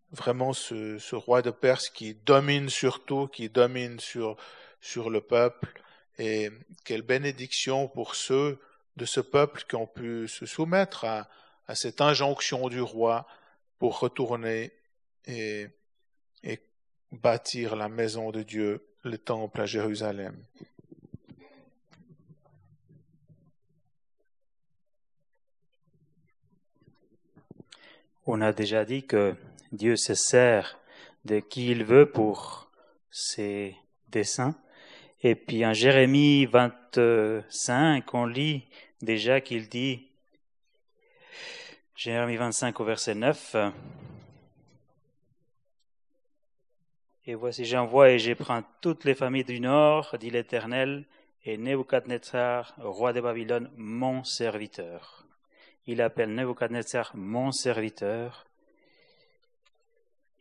vraiment 0.10 0.54
ce, 0.54 1.16
roi 1.16 1.44
de 1.44 1.52
Perse 1.52 1.90
qui 1.90 2.16
domine 2.16 2.68
sur 2.70 3.06
tout, 3.06 3.28
qui 3.28 3.48
domine 3.48 4.00
sur, 4.00 4.38
sur 4.82 5.12
le 5.12 5.22
peuple. 5.22 5.72
Et 6.18 6.50
quelle 6.84 7.04
bénédiction 7.04 7.90
pour 7.90 8.16
ceux 8.16 8.60
de 8.96 9.06
ce 9.06 9.20
peuple 9.20 9.66
qui 9.70 9.76
ont 9.76 9.86
pu 9.86 10.28
se 10.28 10.48
soumettre 10.48 11.06
à, 11.06 11.30
cette 11.76 12.02
injonction 12.02 12.70
du 12.70 12.82
roi 12.82 13.28
pour 13.78 14.00
retourner 14.00 14.72
et, 15.26 15.68
et 16.42 16.60
bâtir 17.12 17.76
la 17.76 17.88
maison 17.88 18.32
de 18.32 18.42
Dieu, 18.42 18.88
le 19.04 19.20
temple 19.20 19.62
à 19.62 19.68
Jérusalem. 19.68 20.44
On 28.28 28.42
a 28.42 28.54
déjà 28.54 28.86
dit 28.86 29.06
que 29.06 29.36
Dieu 29.72 29.96
se 29.96 30.16
sert 30.16 30.80
de 31.26 31.40
qui 31.40 31.70
il 31.70 31.84
veut 31.84 32.10
pour 32.10 32.72
ses 33.12 33.76
desseins. 34.10 34.56
Et 35.22 35.36
puis 35.36 35.64
en 35.64 35.74
Jérémie 35.74 36.48
25, 36.48 38.14
on 38.16 38.26
lit 38.26 38.64
déjà 39.02 39.42
qu'il 39.42 39.70
dit, 39.70 40.08
Jérémie 41.96 42.38
25 42.38 42.80
au 42.80 42.84
verset 42.84 43.14
9, 43.14 43.56
Et 47.28 47.36
voici 47.36 47.66
j'envoie 47.66 48.10
et 48.10 48.20
je 48.20 48.34
prends 48.34 48.64
toutes 48.82 49.04
les 49.04 49.16
familles 49.16 49.44
du 49.44 49.60
nord, 49.60 50.16
dit 50.20 50.32
l'Éternel, 50.32 51.06
et 51.44 51.58
Nebuchadnezzar, 51.58 52.74
roi 52.80 53.14
de 53.14 53.22
Babylone, 53.22 53.70
mon 53.78 54.24
serviteur 54.24 55.26
il 55.88 56.02
appelle 56.02 56.34
Nebuchadnezzar 56.34 57.12
mon 57.16 57.52
serviteur. 57.52 58.46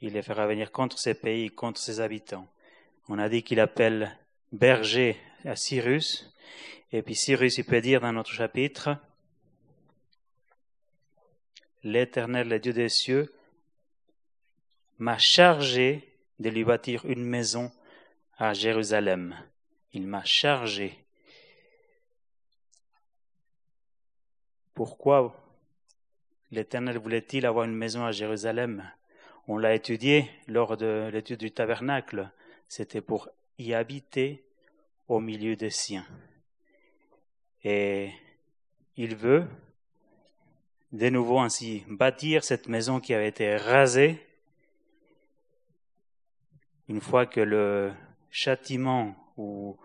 Il 0.01 0.15
les 0.15 0.23
fera 0.23 0.47
venir 0.47 0.73
contre 0.73 0.99
ses 0.99 1.15
pays, 1.15 1.51
contre 1.51 1.81
ses 1.81 2.01
habitants. 2.01 2.49
On 3.09 3.19
a 3.19 3.29
dit 3.29 3.43
qu'il 3.43 3.61
appelle 3.61 4.17
berger 4.53 5.17
à 5.45 5.57
Cyrus 5.57 6.31
Et 6.93 7.03
puis 7.03 7.15
Cyrus, 7.15 7.59
il 7.59 7.65
peut 7.65 7.81
dire 7.81 8.01
dans 8.01 8.13
notre 8.13 8.33
chapitre, 8.33 8.97
l'Éternel, 11.83 12.49
le 12.49 12.59
Dieu 12.59 12.73
des 12.73 12.89
cieux, 12.89 13.35
m'a 14.99 15.19
chargé 15.19 16.09
de 16.39 16.49
lui 16.51 16.65
bâtir 16.65 17.05
une 17.05 17.25
maison 17.25 17.71
à 18.39 18.55
Jérusalem. 18.55 19.37
Il 19.93 20.07
m'a 20.07 20.25
chargé. 20.25 21.04
Pourquoi 24.75 25.35
l'Éternel 26.51 26.99
voulait-il 26.99 27.47
avoir 27.47 27.65
une 27.65 27.77
maison 27.77 28.05
à 28.05 28.11
Jérusalem? 28.11 28.91
On 29.47 29.57
l'a 29.57 29.75
étudié 29.75 30.29
lors 30.49 30.77
de 30.77 31.11
l'étude 31.13 31.39
du 31.39 31.53
tabernacle. 31.53 32.31
C'était 32.67 33.01
pour 33.01 33.29
y 33.59 33.73
habiter 33.73 34.43
au 35.07 35.21
milieu 35.21 35.55
des 35.55 35.71
siens. 35.71 36.07
Et 37.63 38.11
il 38.97 39.15
veut 39.15 39.47
de 40.93 41.09
nouveau 41.09 41.39
ainsi 41.39 41.85
bâtir 41.89 42.43
cette 42.43 42.69
maison 42.69 42.99
qui 42.99 43.15
avait 43.15 43.29
été 43.29 43.57
rasée 43.57 44.25
une 46.89 47.01
fois 47.01 47.27
que 47.27 47.41
le 47.41 47.93
châtiment 48.31 49.17
ou 49.37 49.77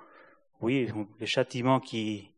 oui 0.62 0.92
le 1.20 1.26
châtiment 1.26 1.80
qui 1.80 2.30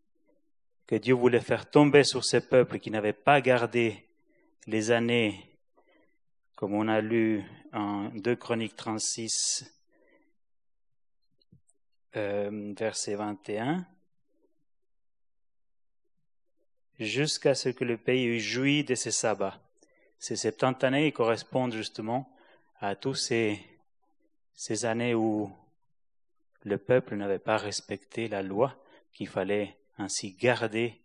que 0.92 0.98
Dieu 0.98 1.14
voulait 1.14 1.40
faire 1.40 1.72
tomber 1.72 2.04
sur 2.04 2.26
ces 2.26 2.42
peuples 2.42 2.78
qui 2.78 2.92
n'avaient 2.92 3.14
pas 3.14 3.40
gardé 3.40 4.10
les 4.68 4.92
années 4.92 5.58
comme 6.54 6.74
on 6.74 6.90
a 6.90 7.00
lu 7.00 7.46
en 7.72 8.10
2 8.10 8.36
Chroniques 8.36 8.76
36 8.76 9.74
euh, 12.18 12.74
verset 12.78 13.16
21 13.16 13.88
jusqu'à 17.00 17.56
ce 17.56 17.70
que 17.70 17.86
le 17.86 17.96
pays 17.96 18.26
eût 18.26 18.42
joui 18.42 18.84
de 18.84 18.96
ses 18.96 19.12
sabbats. 19.12 19.62
Ces 20.20 20.36
70 20.36 20.86
années 20.86 21.12
correspondent 21.14 21.72
justement 21.72 22.36
à 22.82 22.98
tous 22.98 23.16
ces, 23.16 23.62
ces 24.56 24.84
années 24.84 25.16
où 25.16 25.50
le 26.64 26.78
peuple 26.78 27.16
n'avait 27.16 27.40
pas 27.40 27.56
respecté 27.56 28.28
la 28.28 28.44
loi, 28.44 28.76
qu'il 29.14 29.30
fallait 29.30 29.78
ainsi 30.02 30.34
garder 30.34 31.00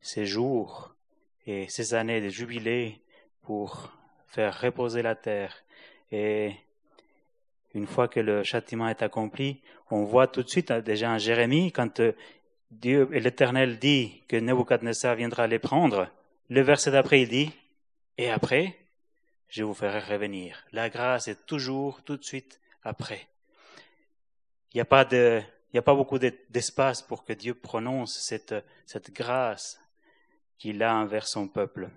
ces 0.00 0.26
jours 0.26 0.94
et 1.46 1.68
ces 1.68 1.94
années 1.94 2.20
de 2.20 2.28
jubilé 2.28 3.00
pour 3.42 3.92
faire 4.26 4.60
reposer 4.60 5.02
la 5.02 5.14
terre. 5.14 5.54
Et 6.10 6.54
une 7.74 7.86
fois 7.86 8.08
que 8.08 8.20
le 8.20 8.42
châtiment 8.42 8.88
est 8.88 9.02
accompli, 9.02 9.60
on 9.90 10.04
voit 10.04 10.26
tout 10.26 10.42
de 10.42 10.48
suite 10.48 10.72
déjà 10.72 11.10
en 11.10 11.18
Jérémie, 11.18 11.72
quand 11.72 12.00
Dieu 12.70 13.08
et 13.12 13.20
l'Éternel 13.20 13.78
dit 13.78 14.22
que 14.28 14.36
Nebuchadnezzar 14.36 15.16
viendra 15.16 15.46
les 15.46 15.58
prendre, 15.58 16.08
le 16.50 16.60
verset 16.62 16.90
d'après 16.90 17.22
il 17.22 17.28
dit, 17.28 17.52
et 18.18 18.30
après, 18.30 18.76
je 19.48 19.62
vous 19.62 19.74
ferai 19.74 20.00
revenir. 20.00 20.64
La 20.72 20.88
grâce 20.88 21.28
est 21.28 21.46
toujours 21.46 22.02
tout 22.02 22.16
de 22.16 22.24
suite 22.24 22.60
après. 22.82 23.26
Il 24.72 24.78
n'y 24.78 24.80
a 24.80 24.84
pas 24.86 25.04
de, 25.04 25.42
il 25.74 25.78
n'y 25.78 25.80
a 25.80 25.82
pas 25.82 25.96
beaucoup 25.96 26.20
d'espace 26.20 27.02
pour 27.02 27.24
que 27.24 27.32
Dieu 27.32 27.52
prononce 27.52 28.16
cette, 28.16 28.54
grâce 29.10 29.80
qu'il 30.56 30.84
a 30.84 30.94
envers 30.94 31.26
son 31.26 31.48
peuple. 31.48 31.90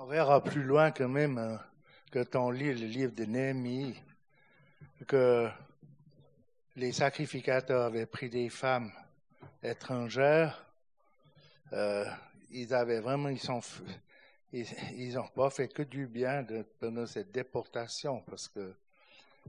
On 0.00 0.06
verra 0.06 0.40
plus 0.40 0.62
loin 0.62 0.92
quand 0.92 1.08
même 1.08 1.38
euh, 1.38 1.56
que 2.12 2.36
on 2.36 2.52
lit 2.52 2.72
le 2.72 2.86
livre 2.86 3.12
de 3.16 3.24
Néhémie, 3.24 4.00
que 5.08 5.48
les 6.76 6.92
sacrificateurs 6.92 7.82
avaient 7.82 8.06
pris 8.06 8.30
des 8.30 8.48
femmes 8.48 8.92
étrangères. 9.60 10.64
Euh, 11.72 12.04
ils 12.52 12.72
avaient 12.74 13.00
vraiment, 13.00 13.28
ils 13.28 13.40
ils, 14.52 15.18
pas 15.34 15.50
fait 15.50 15.66
que 15.66 15.82
du 15.82 16.06
bien 16.06 16.46
pendant 16.78 17.06
cette 17.06 17.32
déportation 17.32 18.20
parce 18.20 18.46
que 18.46 18.72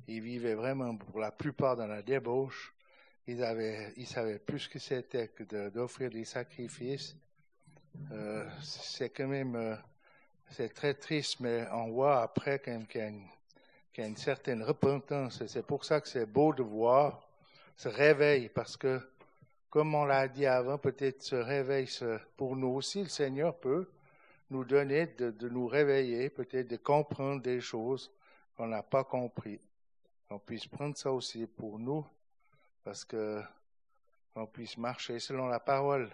ils 0.07 0.21
vivaient 0.21 0.55
vraiment 0.55 0.97
pour 0.97 1.19
la 1.19 1.31
plupart 1.31 1.77
dans 1.77 1.87
la 1.87 2.01
débauche. 2.01 2.73
Ils 3.27 3.43
avaient, 3.43 3.93
ils 3.97 4.07
savaient 4.07 4.39
plus 4.39 4.61
ce 4.61 4.69
que 4.69 4.79
c'était 4.79 5.27
que 5.27 5.69
d'offrir 5.69 6.09
des 6.09 6.25
sacrifices. 6.25 7.15
Euh, 8.11 8.49
c'est 8.63 9.11
quand 9.11 9.27
même 9.27 9.77
c'est 10.51 10.73
très 10.73 10.93
triste, 10.93 11.39
mais 11.39 11.67
on 11.71 11.89
voit 11.89 12.21
après 12.21 12.59
qu'il 12.59 12.85
y, 12.95 14.01
a 14.01 14.05
une 14.05 14.17
certaine 14.17 14.63
repentance. 14.63 15.45
C'est 15.45 15.65
pour 15.65 15.85
ça 15.85 16.01
que 16.01 16.07
c'est 16.07 16.25
beau 16.25 16.53
de 16.53 16.63
voir 16.63 17.21
ce 17.75 17.87
réveil, 17.89 18.49
parce 18.49 18.75
que, 18.75 18.99
comme 19.69 19.95
on 19.95 20.05
l'a 20.05 20.27
dit 20.27 20.45
avant, 20.45 20.77
peut-être 20.77 21.21
ce 21.21 21.35
réveil, 21.35 21.87
pour 22.35 22.55
nous 22.55 22.69
aussi, 22.69 23.03
le 23.03 23.09
Seigneur 23.09 23.57
peut 23.57 23.89
nous 24.49 24.65
donner 24.65 25.07
de, 25.07 25.47
nous 25.47 25.67
réveiller, 25.67 26.29
peut-être 26.29 26.67
de 26.67 26.77
comprendre 26.77 27.41
des 27.41 27.61
choses 27.61 28.11
qu'on 28.57 28.67
n'a 28.67 28.83
pas 28.83 29.03
compris. 29.03 29.59
On 30.29 30.39
puisse 30.39 30.67
prendre 30.67 30.97
ça 30.97 31.11
aussi 31.11 31.45
pour 31.45 31.79
nous, 31.79 32.05
parce 32.83 33.05
que 33.05 33.41
qu'on 34.33 34.45
puisse 34.47 34.77
marcher 34.77 35.19
selon 35.19 35.47
la 35.47 35.59
parole 35.59 36.09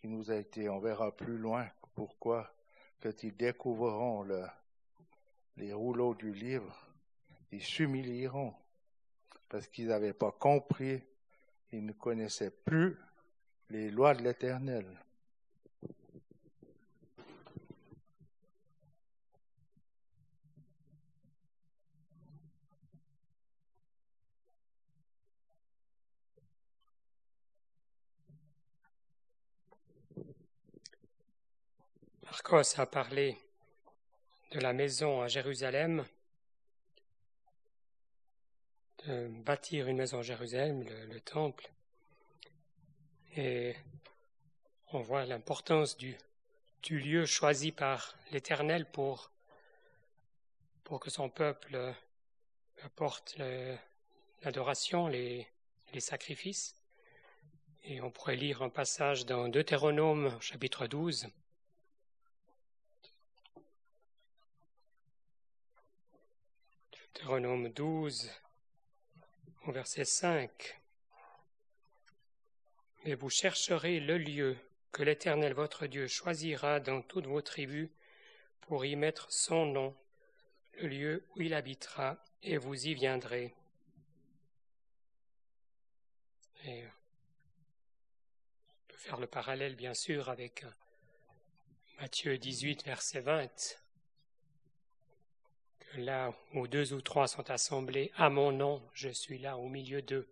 qui 0.00 0.08
nous 0.08 0.30
a 0.30 0.36
été. 0.36 0.68
On 0.68 0.78
verra 0.78 1.10
plus 1.10 1.36
loin 1.36 1.66
pourquoi 1.94 2.55
quand 3.00 3.22
ils 3.22 3.36
découvriront 3.36 4.26
les 5.56 5.72
rouleaux 5.72 6.14
du 6.14 6.32
livre, 6.32 6.76
ils 7.52 7.62
s'humilieront 7.62 8.54
parce 9.48 9.68
qu'ils 9.68 9.88
n'avaient 9.88 10.12
pas 10.12 10.32
compris, 10.32 11.02
ils 11.72 11.84
ne 11.84 11.92
connaissaient 11.92 12.50
plus 12.50 12.96
les 13.70 13.90
lois 13.90 14.14
de 14.14 14.22
l'Éternel. 14.22 14.86
Marcos 32.48 32.78
a 32.78 32.86
parlé 32.86 33.36
de 34.52 34.60
la 34.60 34.72
maison 34.72 35.20
à 35.20 35.26
Jérusalem, 35.26 36.06
de 39.04 39.26
bâtir 39.42 39.88
une 39.88 39.96
maison 39.96 40.20
à 40.20 40.22
Jérusalem, 40.22 40.84
le, 40.84 41.20
temple, 41.20 41.68
et 43.34 43.74
on 44.92 45.00
voit 45.00 45.24
l'importance 45.24 45.96
du, 45.96 46.16
lieu 46.88 47.26
choisi 47.26 47.72
par 47.72 48.14
l'Éternel 48.30 48.88
pour, 48.92 49.32
pour 50.84 51.00
que 51.00 51.10
son 51.10 51.28
peuple 51.28 51.96
apporte 52.84 53.36
l'adoration, 54.42 55.08
les 55.08 55.48
sacrifices. 55.98 56.76
Et 57.82 58.00
on 58.00 58.12
pourrait 58.12 58.36
lire 58.36 58.62
un 58.62 58.70
passage 58.70 59.26
dans 59.26 59.48
Deutéronome 59.48 60.40
chapitre 60.40 60.86
12 60.86 61.26
Deutéronome 67.16 67.70
12, 67.70 68.30
au 69.64 69.72
verset 69.72 70.04
5. 70.04 70.80
Mais 73.04 73.14
vous 73.14 73.30
chercherez 73.30 74.00
le 74.00 74.18
lieu 74.18 74.58
que 74.92 75.02
l'Éternel 75.02 75.54
votre 75.54 75.86
Dieu 75.86 76.08
choisira 76.08 76.78
dans 76.78 77.00
toutes 77.00 77.26
vos 77.26 77.40
tribus 77.40 77.88
pour 78.60 78.84
y 78.84 78.96
mettre 78.96 79.32
son 79.32 79.64
nom, 79.64 79.96
le 80.74 80.88
lieu 80.88 81.26
où 81.34 81.40
il 81.40 81.54
habitera, 81.54 82.22
et 82.42 82.58
vous 82.58 82.86
y 82.86 82.92
viendrez. 82.92 83.54
Et 86.64 86.84
on 86.84 88.88
peut 88.88 88.98
faire 88.98 89.20
le 89.20 89.26
parallèle, 89.26 89.74
bien 89.74 89.94
sûr, 89.94 90.28
avec 90.28 90.66
Matthieu 91.98 92.36
18, 92.36 92.84
verset 92.84 93.20
20 93.20 93.85
là 95.94 96.34
où 96.54 96.66
deux 96.66 96.92
ou 96.92 97.00
trois 97.00 97.26
sont 97.26 97.50
assemblés 97.50 98.12
à 98.16 98.28
mon 98.28 98.52
nom, 98.52 98.82
je 98.92 99.08
suis 99.08 99.38
là 99.38 99.56
au 99.56 99.68
milieu 99.68 100.02
d'eux. 100.02 100.28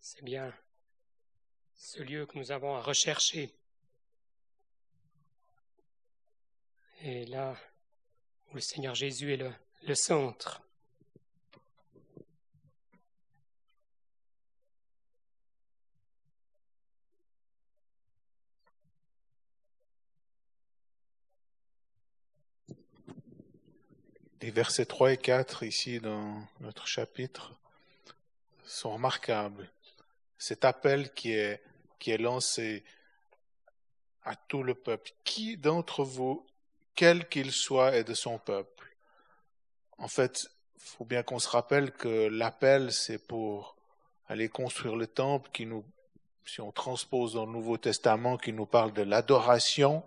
C'est 0.00 0.24
bien, 0.24 0.52
ce 1.74 2.02
lieu 2.02 2.26
que 2.26 2.38
nous 2.38 2.52
avons 2.52 2.74
à 2.74 2.80
rechercher. 2.80 3.54
Et 7.02 7.26
là 7.26 7.56
où 8.50 8.54
le 8.54 8.60
Seigneur 8.60 8.94
Jésus 8.94 9.32
est 9.32 9.36
le, 9.36 9.52
le 9.82 9.94
centre. 9.94 10.62
Les 24.42 24.50
versets 24.50 24.86
3 24.86 25.12
et 25.12 25.16
4 25.18 25.62
ici 25.62 26.00
dans 26.00 26.42
notre 26.58 26.88
chapitre 26.88 27.52
sont 28.64 28.94
remarquables. 28.94 29.70
Cet 30.36 30.64
appel 30.64 31.14
qui 31.14 31.30
est, 31.32 31.62
qui 32.00 32.10
est 32.10 32.18
lancé 32.18 32.82
à 34.24 34.34
tout 34.34 34.64
le 34.64 34.74
peuple. 34.74 35.12
Qui 35.22 35.56
d'entre 35.56 36.02
vous, 36.02 36.44
quel 36.96 37.28
qu'il 37.28 37.52
soit, 37.52 37.94
est 37.94 38.02
de 38.02 38.14
son 38.14 38.38
peuple? 38.38 38.96
En 39.98 40.08
fait, 40.08 40.48
il 40.74 40.82
faut 40.82 41.04
bien 41.04 41.22
qu'on 41.22 41.38
se 41.38 41.48
rappelle 41.48 41.92
que 41.92 42.26
l'appel, 42.26 42.92
c'est 42.92 43.18
pour 43.18 43.76
aller 44.26 44.48
construire 44.48 44.96
le 44.96 45.06
temple 45.06 45.50
qui 45.52 45.66
nous, 45.66 45.84
si 46.44 46.60
on 46.60 46.72
transpose 46.72 47.34
dans 47.34 47.46
le 47.46 47.52
Nouveau 47.52 47.76
Testament, 47.76 48.38
qui 48.38 48.52
nous 48.52 48.66
parle 48.66 48.92
de 48.92 49.02
l'adoration, 49.02 50.02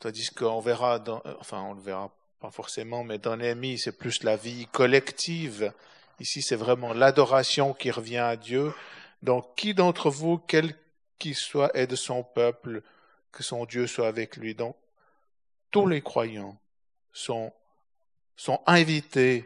Tandis 0.00 0.30
qu'on 0.30 0.60
verra, 0.60 0.98
dans, 0.98 1.22
euh, 1.26 1.34
enfin 1.40 1.62
on 1.62 1.74
le 1.74 1.80
verra 1.82 2.10
pas 2.40 2.50
forcément, 2.50 3.04
mais 3.04 3.18
dans 3.18 3.36
Néhémie, 3.36 3.78
c'est 3.78 3.92
plus 3.92 4.22
la 4.22 4.34
vie 4.34 4.66
collective. 4.72 5.72
Ici, 6.20 6.40
c'est 6.40 6.56
vraiment 6.56 6.94
l'adoration 6.94 7.74
qui 7.74 7.90
revient 7.90 8.16
à 8.16 8.36
Dieu. 8.36 8.72
Donc, 9.22 9.54
qui 9.56 9.74
d'entre 9.74 10.08
vous, 10.08 10.38
quel 10.38 10.74
qu'il 11.18 11.34
soit, 11.34 11.70
est 11.76 11.86
de 11.86 11.96
son 11.96 12.22
peuple, 12.22 12.82
que 13.30 13.42
son 13.42 13.66
Dieu 13.66 13.86
soit 13.86 14.08
avec 14.08 14.38
lui? 14.38 14.54
Donc, 14.54 14.74
tous 15.70 15.86
les 15.86 16.00
croyants 16.00 16.58
sont, 17.12 17.52
sont 18.36 18.60
invités 18.66 19.44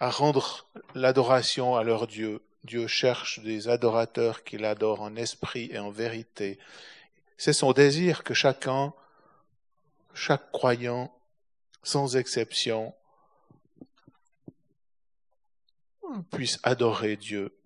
à 0.00 0.10
rendre 0.10 0.66
l'adoration 0.96 1.76
à 1.76 1.84
leur 1.84 2.08
Dieu. 2.08 2.42
Dieu 2.64 2.88
cherche 2.88 3.38
des 3.40 3.68
adorateurs 3.68 4.42
qui 4.42 4.58
l'adorent 4.58 5.02
en 5.02 5.14
esprit 5.14 5.68
et 5.70 5.78
en 5.78 5.90
vérité. 5.90 6.58
C'est 7.36 7.52
son 7.52 7.72
désir 7.72 8.24
que 8.24 8.34
chacun 8.34 8.92
chaque 10.14 10.50
croyant, 10.52 11.14
sans 11.82 12.16
exception, 12.16 12.94
puisse 16.30 16.58
adorer 16.62 17.16
Dieu. 17.16 17.56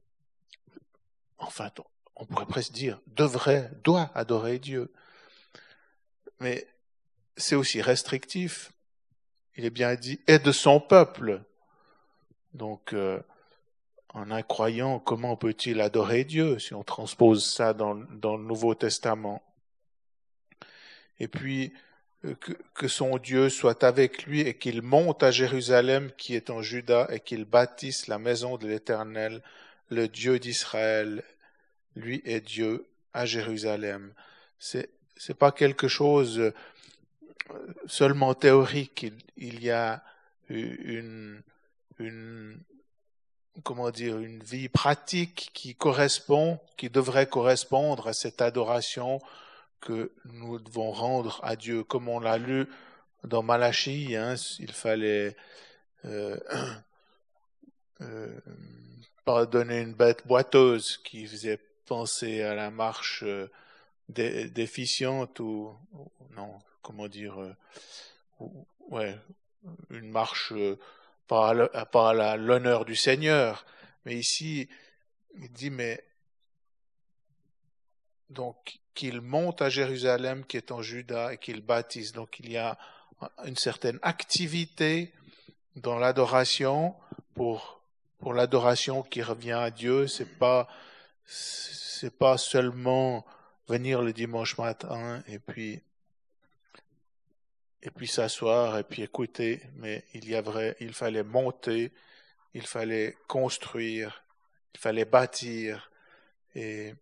Enfin, 1.39 1.71
on 2.17 2.27
pourrait 2.27 2.47
presque 2.47 2.73
dire 2.73 3.01
devrait, 3.07 3.71
doit 3.85 4.11
adorer 4.15 4.59
Dieu. 4.59 4.93
Mais 6.41 6.67
c'est 7.37 7.55
aussi 7.55 7.81
restrictif. 7.81 8.73
Il 9.57 9.65
est 9.65 9.71
bien 9.71 9.95
dit 9.95 10.21
est 10.27 10.39
de 10.39 10.53
son 10.53 10.81
peuple. 10.81 11.43
Donc, 12.55 12.93
euh, 12.93 13.21
en 14.15 14.31
un 14.31 14.43
croyant, 14.43 14.99
comment 14.99 15.37
peut-il 15.37 15.81
adorer 15.81 16.25
Dieu 16.25 16.59
si 16.59 16.75
on 16.75 16.83
transpose 16.83 17.47
ça 17.47 17.75
dans, 17.75 17.95
dans 17.95 18.37
le 18.37 18.45
Nouveau 18.45 18.75
Testament? 18.75 19.43
Et 21.21 21.29
puis, 21.29 21.73
euh, 22.25 22.35
que, 22.75 22.89
son 22.89 23.19
Dieu 23.19 23.49
soit 23.49 23.85
avec 23.85 24.25
lui 24.25 24.41
et 24.41 24.55
qu'il 24.57 24.83
monte 24.83 25.23
à 25.23 25.31
Jérusalem 25.31 26.11
qui 26.17 26.35
est 26.35 26.51
en 26.51 26.63
Juda 26.63 27.07
et 27.11 27.21
qu'il 27.21 27.45
bâtisse 27.45 28.07
la 28.09 28.19
maison 28.19 28.57
de 28.57 28.67
l'Éternel, 28.67 29.43
le 29.91 30.09
Dieu 30.09 30.39
d'Israël. 30.39 31.23
Lui 31.97 32.23
est 32.25 32.41
Dieu 32.41 32.87
à 33.13 33.27
Jérusalem. 33.27 34.13
C'est 34.59 34.91
c'est 35.19 35.35
pas 35.35 35.53
quelque 35.53 35.89
chose 35.89 36.39
euh, 36.39 36.55
seulement 37.87 38.35
théorique. 38.35 39.07
Il, 39.37 39.63
y 39.63 39.71
a 39.71 40.03
une, 40.49 41.43
une 41.99 42.61
comment 43.65 43.91
dire 43.91 44.19
une 44.19 44.43
vie 44.43 44.69
pratique 44.69 45.51
qui 45.53 45.75
correspond, 45.75 46.61
qui 46.77 46.89
devrait 46.89 47.27
correspondre 47.27 48.09
à 48.09 48.13
cette 48.13 48.41
adoration 48.41 49.21
que 49.81 50.13
nous 50.25 50.59
devons 50.59 50.91
rendre 50.91 51.41
à 51.43 51.57
Dieu, 51.57 51.85
comme 51.85 52.09
on 52.09 52.21
l'a 52.21 52.39
lu 52.39 52.67
dans 53.25 53.43
Malachie, 53.43 54.17
hein, 54.17 54.35
il 54.59 54.73
fallait 54.73 55.37
euh, 56.05 56.39
euh, 58.01 58.41
pardonner 59.25 59.81
une 59.81 59.95
bête 59.95 60.27
boiteuse 60.27 60.99
qui 60.99 61.27
faisait 61.27 61.59
penser 61.87 62.43
à 62.43 62.55
la 62.55 62.71
marche 62.71 63.25
euh, 63.25 63.51
déficiente 64.09 65.41
ou, 65.41 65.77
non, 66.37 66.61
comment 66.83 67.09
dire, 67.09 67.41
euh, 67.41 67.55
ouais, 68.89 69.19
une 69.91 70.11
marche 70.11 70.53
par, 71.27 71.55
par 71.91 72.15
l'honneur 72.37 72.85
du 72.85 72.97
Seigneur. 72.97 73.67
Mais 74.05 74.17
ici, 74.17 74.69
il 75.35 75.53
dit, 75.53 75.71
mais 75.71 76.08
donc 78.31 78.79
qu'il 78.95 79.21
monte 79.21 79.63
à 79.63 79.69
Jérusalem 79.69 80.45
qui 80.45 80.57
est 80.57 80.73
en 80.73 80.83
Juda 80.83 81.33
et 81.33 81.39
qu'il 81.39 81.61
baptise. 81.61 82.13
Donc 82.13 82.41
il 82.41 82.51
y 82.51 82.57
a 82.57 82.79
une 83.45 83.57
certaine 83.57 83.99
activité 84.03 85.13
dans 85.77 85.99
l'adoration 85.99 86.95
pour 87.35 87.79
pour 88.19 88.35
l'adoration 88.35 89.03
qui 89.05 89.23
revient 89.23 89.53
à 89.53 89.71
Dieu, 89.71 90.09
c'est 90.09 90.39
pas 90.39 90.69
c'est 91.25 92.17
pas 92.17 92.37
seulement 92.37 93.25
venir 93.69 94.03
le 94.03 94.13
dimanche 94.13 94.59
matin 94.59 95.23
et 95.29 95.39
puis 95.39 95.83
et 97.83 97.91
puis 97.91 98.09
s'asseoir 98.09 98.79
et 98.79 98.83
puis 98.83 99.03
écouter, 99.03 99.63
mais 99.77 100.05
il 100.15 100.29
y 100.29 100.35
a 100.35 100.41
vrai, 100.41 100.77
il 100.81 100.93
fallait 100.93 101.23
monter, 101.23 101.93
il 102.55 102.67
fallait 102.67 103.17
construire, 103.29 104.25
il 104.75 104.81
fallait 104.81 105.05
bâtir. 105.05 105.91
Et 106.55 106.95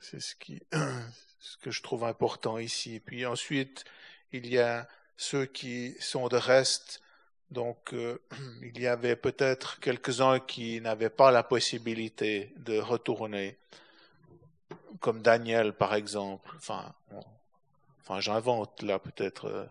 c'est 0.00 0.20
ce, 0.20 0.34
qui, 0.34 0.62
ce 1.40 1.56
que 1.58 1.70
je 1.70 1.82
trouve 1.82 2.04
important 2.04 2.58
ici. 2.58 3.00
Puis 3.00 3.26
ensuite, 3.26 3.84
il 4.32 4.46
y 4.46 4.58
a 4.58 4.88
ceux 5.16 5.46
qui 5.46 5.94
sont 6.00 6.28
de 6.28 6.36
reste. 6.36 7.02
Donc, 7.50 7.92
euh, 7.92 8.18
il 8.62 8.80
y 8.80 8.86
avait 8.86 9.16
peut-être 9.16 9.80
quelques-uns 9.80 10.40
qui 10.40 10.80
n'avaient 10.80 11.10
pas 11.10 11.30
la 11.30 11.42
possibilité 11.42 12.52
de 12.56 12.78
retourner, 12.78 13.58
comme 15.00 15.22
Daniel, 15.22 15.72
par 15.72 15.94
exemple. 15.94 16.50
Enfin, 16.56 16.94
enfin 18.02 18.20
j'invente 18.20 18.82
là 18.82 18.98
peut-être. 18.98 19.46
Euh, 19.46 19.66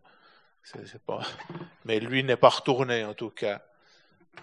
c'est 0.64 1.02
pas... 1.04 1.22
Mais 1.86 2.00
lui 2.00 2.24
n'est 2.24 2.38
pas 2.38 2.50
retourné 2.50 3.06
en 3.06 3.14
tout 3.14 3.30
cas. 3.30 3.64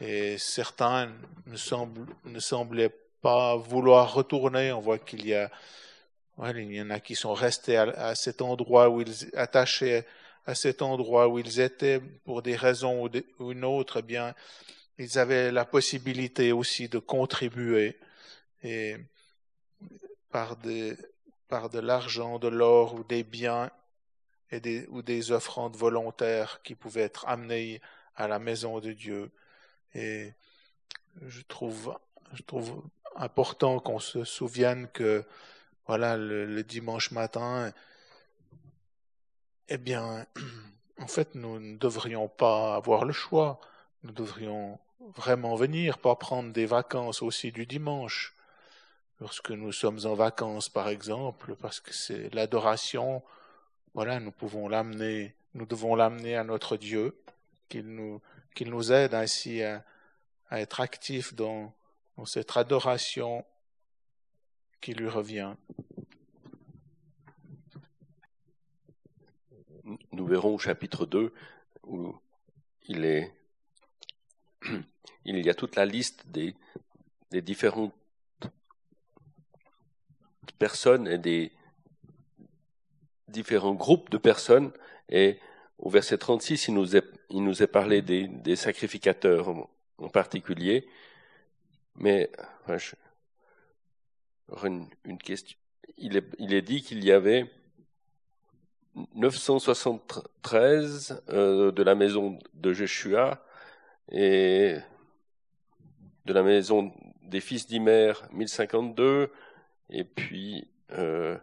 Et 0.00 0.38
certains 0.38 1.12
ne, 1.46 1.56
semblent, 1.56 2.06
ne 2.24 2.40
semblaient 2.40 2.94
vouloir 3.56 4.12
retourner. 4.12 4.72
On 4.72 4.80
voit 4.80 4.98
qu'il 4.98 5.26
y 5.26 5.34
a, 5.34 5.50
il 6.38 6.72
y 6.72 6.80
en 6.80 6.90
a 6.90 7.00
qui 7.00 7.14
sont 7.14 7.34
restés 7.34 7.76
à, 7.76 8.14
cet 8.14 8.42
endroit 8.42 8.88
où 8.88 9.00
ils 9.00 9.30
attachés 9.34 10.04
à 10.46 10.54
cet 10.54 10.82
endroit 10.82 11.28
où 11.28 11.38
ils 11.38 11.60
étaient 11.60 12.00
pour 12.24 12.42
des 12.42 12.56
raisons 12.56 13.08
ou, 13.38 13.50
une 13.50 13.64
autre. 13.64 14.00
Eh 14.00 14.02
bien, 14.02 14.34
ils 14.98 15.18
avaient 15.18 15.50
la 15.50 15.64
possibilité 15.64 16.52
aussi 16.52 16.88
de 16.88 16.98
contribuer 16.98 17.98
et 18.62 18.96
par 20.30 20.56
des, 20.56 20.96
par 21.48 21.70
de 21.70 21.78
l'argent, 21.78 22.38
de 22.38 22.48
l'or 22.48 22.94
ou 22.94 23.04
des 23.04 23.24
biens 23.24 23.70
et 24.50 24.60
des, 24.60 24.86
ou 24.88 25.02
des 25.02 25.32
offrandes 25.32 25.76
volontaires 25.76 26.60
qui 26.62 26.74
pouvaient 26.74 27.02
être 27.02 27.26
amenées 27.26 27.80
à 28.16 28.28
la 28.28 28.38
maison 28.38 28.80
de 28.80 28.92
Dieu. 28.92 29.30
Et 29.94 30.32
je 31.22 31.42
trouve, 31.42 31.96
je 32.32 32.42
trouve 32.42 32.82
important 33.16 33.80
qu'on 33.80 33.98
se 33.98 34.24
souvienne 34.24 34.88
que, 34.88 35.24
voilà, 35.86 36.16
le, 36.16 36.62
dimanche 36.62 37.10
matin, 37.10 37.72
eh 39.68 39.78
bien, 39.78 40.26
en 40.98 41.06
fait, 41.06 41.34
nous 41.34 41.60
ne 41.60 41.76
devrions 41.76 42.28
pas 42.28 42.76
avoir 42.76 43.04
le 43.04 43.12
choix. 43.12 43.60
Nous 44.02 44.12
devrions 44.12 44.78
vraiment 45.16 45.54
venir, 45.54 45.98
pas 45.98 46.16
prendre 46.16 46.52
des 46.52 46.66
vacances 46.66 47.22
aussi 47.22 47.52
du 47.52 47.66
dimanche. 47.66 48.34
Lorsque 49.20 49.50
nous 49.50 49.72
sommes 49.72 50.00
en 50.04 50.14
vacances, 50.14 50.68
par 50.68 50.88
exemple, 50.88 51.54
parce 51.56 51.80
que 51.80 51.92
c'est 51.92 52.34
l'adoration, 52.34 53.22
voilà, 53.94 54.20
nous 54.20 54.32
pouvons 54.32 54.68
l'amener, 54.68 55.34
nous 55.54 55.66
devons 55.66 55.94
l'amener 55.94 56.36
à 56.36 56.44
notre 56.44 56.76
Dieu, 56.76 57.16
qu'il 57.68 57.86
nous, 57.86 58.20
qu'il 58.54 58.70
nous 58.70 58.92
aide 58.92 59.14
ainsi 59.14 59.62
à, 59.62 59.84
à 60.50 60.60
être 60.60 60.80
actifs 60.80 61.34
dans, 61.34 61.72
cette 62.24 62.56
adoration 62.56 63.44
qui 64.80 64.94
lui 64.94 65.08
revient. 65.08 65.54
Nous 70.12 70.26
verrons 70.26 70.54
au 70.54 70.58
chapitre 70.58 71.06
2 71.06 71.32
où 71.82 72.14
il 72.86 73.04
est 73.04 73.34
il 75.24 75.44
y 75.44 75.50
a 75.50 75.54
toute 75.54 75.76
la 75.76 75.84
liste 75.84 76.26
des, 76.28 76.54
différentes 77.32 77.94
personnes 80.58 81.08
et 81.08 81.18
des 81.18 81.52
différents 83.28 83.74
groupes 83.74 84.10
de 84.10 84.18
personnes. 84.18 84.72
Et 85.08 85.38
au 85.78 85.90
verset 85.90 86.18
36, 86.18 86.68
il 86.68 86.74
nous 86.74 86.96
est, 87.62 87.66
parlé 87.66 88.02
des, 88.02 88.56
sacrificateurs 88.56 89.48
en 89.98 90.08
particulier. 90.08 90.88
Mais 91.96 92.30
enfin, 92.62 92.78
je, 92.78 92.94
une, 94.64 94.88
une 95.04 95.18
question. 95.18 95.56
Il 95.96 96.16
est, 96.16 96.24
il 96.38 96.54
est 96.54 96.62
dit 96.62 96.82
qu'il 96.82 97.04
y 97.04 97.12
avait 97.12 97.50
973 99.14 101.22
euh, 101.28 101.72
de 101.72 101.82
la 101.82 101.94
maison 101.94 102.38
de 102.54 102.72
Jeshua 102.72 103.44
et 104.10 104.76
de 106.24 106.32
la 106.32 106.42
maison 106.42 106.92
des 107.22 107.40
fils 107.40 107.66
d'Imer 107.66 108.12
1052 108.32 109.30
et 109.90 110.04
puis 110.04 110.68
euh, 110.92 111.36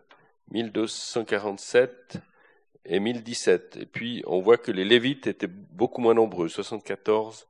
1247 0.52 2.18
et 2.86 3.00
1017. 3.00 3.78
Et 3.82 3.86
puis 3.86 4.24
on 4.28 4.42
voit 4.42 4.58
que 4.58 4.72
les 4.72 4.86
Lévites 4.86 5.28
étaient 5.28 5.48
beaucoup 5.48 6.02
moins 6.02 6.14
nombreux, 6.14 6.50
74. 6.50 7.48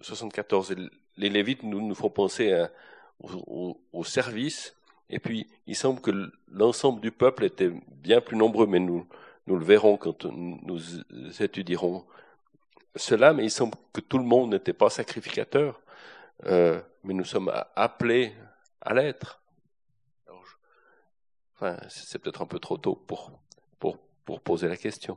74. 0.00 0.74
Les 1.16 1.30
Lévites 1.30 1.62
nous, 1.62 1.94
font 1.94 2.10
penser 2.10 2.66
au, 3.20 4.04
service. 4.04 4.76
Et 5.10 5.18
puis 5.18 5.48
il 5.66 5.76
semble 5.76 6.00
que 6.00 6.10
l'ensemble 6.48 7.00
du 7.00 7.10
peuple 7.10 7.44
était 7.44 7.70
bien 7.88 8.20
plus 8.20 8.36
nombreux, 8.36 8.66
mais 8.66 8.80
nous, 8.80 9.06
nous 9.46 9.56
le 9.56 9.64
verrons 9.64 9.96
quand 9.96 10.24
nous 10.24 10.80
étudierons 11.40 12.04
cela. 12.96 13.32
Mais 13.32 13.44
il 13.44 13.50
semble 13.50 13.74
que 13.92 14.00
tout 14.00 14.18
le 14.18 14.24
monde 14.24 14.50
n'était 14.50 14.72
pas 14.72 14.90
sacrificateur, 14.90 15.80
euh, 16.46 16.80
mais 17.04 17.14
nous 17.14 17.24
sommes 17.24 17.52
appelés 17.76 18.32
à 18.80 18.94
l'être. 18.94 19.40
Enfin, 21.56 21.76
c'est 21.88 22.18
peut-être 22.18 22.42
un 22.42 22.46
peu 22.46 22.58
trop 22.58 22.78
tôt 22.78 22.96
pour, 22.96 23.30
pour 24.24 24.40
poser 24.40 24.68
la 24.68 24.76
question. 24.76 25.16